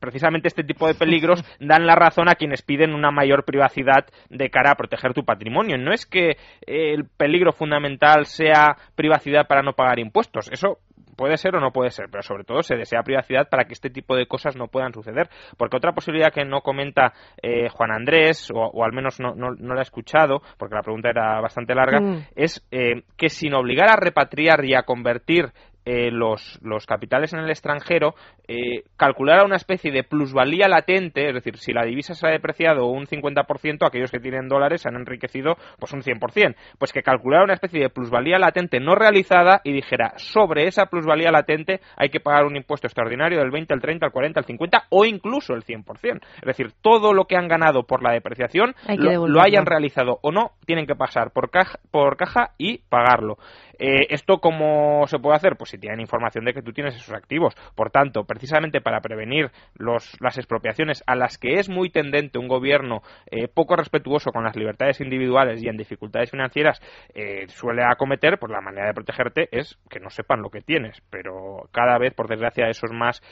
precisamente 0.00 0.48
este 0.48 0.64
tipo 0.64 0.86
de 0.86 0.94
peligros 0.94 1.42
dan 1.60 1.86
la 1.86 1.94
razón 1.94 2.28
a 2.28 2.34
quienes 2.34 2.62
piden 2.62 2.94
una 2.94 3.10
mayor 3.10 3.44
privacidad 3.44 4.06
de 4.28 4.50
cara 4.50 4.72
a 4.72 4.76
proteger 4.76 5.14
tu 5.14 5.24
patrimonio. 5.24 5.78
No 5.78 5.92
es 5.92 6.06
que 6.06 6.36
el 6.66 7.06
peligro 7.06 7.52
fundamental 7.52 8.26
sea 8.26 8.76
privacidad 8.94 9.46
para 9.46 9.62
no 9.62 9.72
pagar 9.72 9.98
impuestos. 9.98 10.50
Eso 10.52 10.78
puede 11.16 11.36
ser 11.36 11.56
o 11.56 11.60
no 11.60 11.72
puede 11.72 11.90
ser, 11.90 12.06
pero 12.10 12.22
sobre 12.22 12.44
todo 12.44 12.62
se 12.62 12.76
desea 12.76 13.02
privacidad 13.02 13.48
para 13.48 13.64
que 13.64 13.72
este 13.72 13.90
tipo 13.90 14.14
de 14.14 14.26
cosas 14.26 14.56
no 14.56 14.68
puedan 14.68 14.92
suceder. 14.92 15.28
Porque 15.56 15.76
otra 15.76 15.92
posibilidad 15.92 16.32
que 16.32 16.44
no 16.44 16.60
comenta 16.60 17.12
eh, 17.42 17.68
Juan 17.70 17.90
Andrés, 17.90 18.50
o, 18.54 18.84
al 18.84 18.92
menos 18.92 19.18
no, 19.20 19.34
no, 19.34 19.52
la 19.52 19.80
he 19.80 19.82
escuchado, 19.82 20.42
porque 20.58 20.74
la 20.74 20.82
pregunta 20.82 21.10
era 21.10 21.40
bastante 21.40 21.74
larga, 21.74 22.00
mm. 22.00 22.26
es 22.36 22.66
eh, 22.70 23.02
que 23.16 23.28
sin 23.28 23.54
obligar 23.54 23.90
a 23.90 23.96
repatriar 23.96 24.64
y 24.64 24.74
a 24.74 24.82
convertir 24.82 25.52
eh, 25.86 26.10
los, 26.10 26.58
los, 26.62 26.84
capitales 26.84 27.32
en 27.32 27.38
el 27.38 27.48
extranjero, 27.48 28.16
eh, 28.48 28.82
calcular 28.96 29.38
a 29.38 29.44
una 29.44 29.54
especie 29.54 29.92
de 29.92 30.02
plusvalía 30.02 30.66
latente, 30.66 31.28
es 31.28 31.34
decir, 31.34 31.58
si 31.58 31.72
la 31.72 31.84
divisa 31.84 32.14
se 32.14 32.26
ha 32.26 32.30
depreciado 32.30 32.86
un 32.86 33.06
50%, 33.06 33.86
aquellos 33.86 34.10
que 34.10 34.18
tienen 34.18 34.48
dólares 34.48 34.82
se 34.82 34.88
han 34.88 34.96
enriquecido 34.96 35.56
pues 35.78 35.92
un 35.92 36.02
100%. 36.02 36.56
Pues 36.78 36.92
que 36.92 37.02
calculara 37.02 37.44
una 37.44 37.54
especie 37.54 37.80
de 37.80 37.88
plusvalía 37.88 38.38
latente 38.38 38.80
no 38.80 38.96
realizada 38.96 39.60
y 39.62 39.72
dijera, 39.72 40.14
sobre 40.16 40.66
esa 40.66 40.86
plusvalía 40.86 41.30
latente 41.30 41.80
hay 41.96 42.08
que 42.08 42.18
pagar 42.18 42.46
un 42.46 42.56
impuesto 42.56 42.88
extraordinario 42.88 43.38
del 43.38 43.52
20, 43.52 43.72
el 43.72 43.80
30, 43.80 44.06
el 44.06 44.12
40, 44.12 44.40
el 44.40 44.46
50 44.46 44.82
o 44.90 45.04
incluso 45.04 45.54
el 45.54 45.62
100%. 45.62 46.20
Es 46.40 46.46
decir, 46.46 46.72
todo 46.82 47.12
lo 47.12 47.26
que 47.26 47.36
han 47.36 47.46
ganado 47.46 47.84
por 47.84 48.02
la 48.02 48.12
depreciación, 48.12 48.74
lo, 48.96 49.40
hayan 49.40 49.66
realizado 49.66 50.18
o 50.22 50.32
no, 50.32 50.52
tienen 50.66 50.86
que 50.86 50.96
pasar 50.96 51.30
por 51.30 51.50
caja, 51.50 51.78
por 51.92 52.16
caja 52.16 52.50
y 52.58 52.78
pagarlo. 52.88 53.38
Eh, 53.78 54.06
¿Esto 54.10 54.38
cómo 54.38 55.06
se 55.06 55.18
puede 55.18 55.36
hacer? 55.36 55.56
Pues 55.56 55.70
si 55.70 55.78
tienen 55.78 56.00
información 56.00 56.44
de 56.44 56.52
que 56.52 56.62
tú 56.62 56.72
tienes 56.72 56.94
esos 56.94 57.14
activos. 57.14 57.54
Por 57.74 57.90
tanto, 57.90 58.24
precisamente 58.24 58.80
para 58.80 59.00
prevenir 59.00 59.50
los, 59.74 60.16
las 60.20 60.38
expropiaciones 60.38 61.02
a 61.06 61.14
las 61.14 61.38
que 61.38 61.54
es 61.54 61.68
muy 61.68 61.90
tendente 61.90 62.38
un 62.38 62.48
gobierno 62.48 63.02
eh, 63.30 63.48
poco 63.48 63.76
respetuoso 63.76 64.30
con 64.32 64.44
las 64.44 64.56
libertades 64.56 65.00
individuales 65.00 65.62
y 65.62 65.68
en 65.68 65.76
dificultades 65.76 66.30
financieras 66.30 66.80
eh, 67.14 67.46
suele 67.48 67.82
acometer, 67.84 68.38
pues 68.38 68.50
la 68.52 68.60
manera 68.60 68.86
de 68.86 68.94
protegerte 68.94 69.48
es 69.52 69.78
que 69.90 70.00
no 70.00 70.10
sepan 70.10 70.42
lo 70.42 70.50
que 70.50 70.62
tienes. 70.62 71.02
Pero 71.10 71.68
cada 71.72 71.98
vez, 71.98 72.14
por 72.14 72.28
desgracia, 72.28 72.68
eso 72.68 72.86
es 72.86 72.92
más 72.92 73.22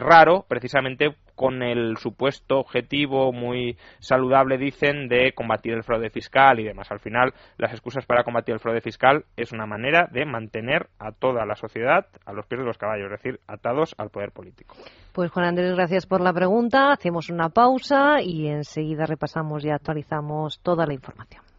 raro, 0.00 0.44
precisamente 0.48 1.14
con 1.40 1.62
el 1.62 1.96
supuesto 1.96 2.58
objetivo 2.58 3.32
muy 3.32 3.78
saludable, 3.98 4.58
dicen, 4.58 5.08
de 5.08 5.32
combatir 5.32 5.72
el 5.72 5.82
fraude 5.82 6.10
fiscal 6.10 6.60
y 6.60 6.64
demás. 6.64 6.92
Al 6.92 7.00
final, 7.00 7.32
las 7.56 7.72
excusas 7.72 8.04
para 8.04 8.24
combatir 8.24 8.52
el 8.52 8.60
fraude 8.60 8.82
fiscal 8.82 9.24
es 9.38 9.50
una 9.50 9.64
manera 9.64 10.06
de 10.12 10.26
mantener 10.26 10.90
a 10.98 11.12
toda 11.12 11.46
la 11.46 11.54
sociedad 11.54 12.04
a 12.26 12.34
los 12.34 12.44
pies 12.44 12.58
de 12.58 12.66
los 12.66 12.76
caballos, 12.76 13.06
es 13.06 13.22
decir, 13.22 13.40
atados 13.46 13.94
al 13.96 14.10
poder 14.10 14.32
político. 14.32 14.76
Pues 15.14 15.30
Juan 15.30 15.46
Andrés, 15.46 15.74
gracias 15.74 16.04
por 16.04 16.20
la 16.20 16.34
pregunta. 16.34 16.92
Hacemos 16.92 17.30
una 17.30 17.48
pausa 17.48 18.20
y 18.20 18.46
enseguida 18.48 19.06
repasamos 19.06 19.64
y 19.64 19.70
actualizamos 19.70 20.60
toda 20.60 20.84
la 20.84 20.92
información. 20.92 21.49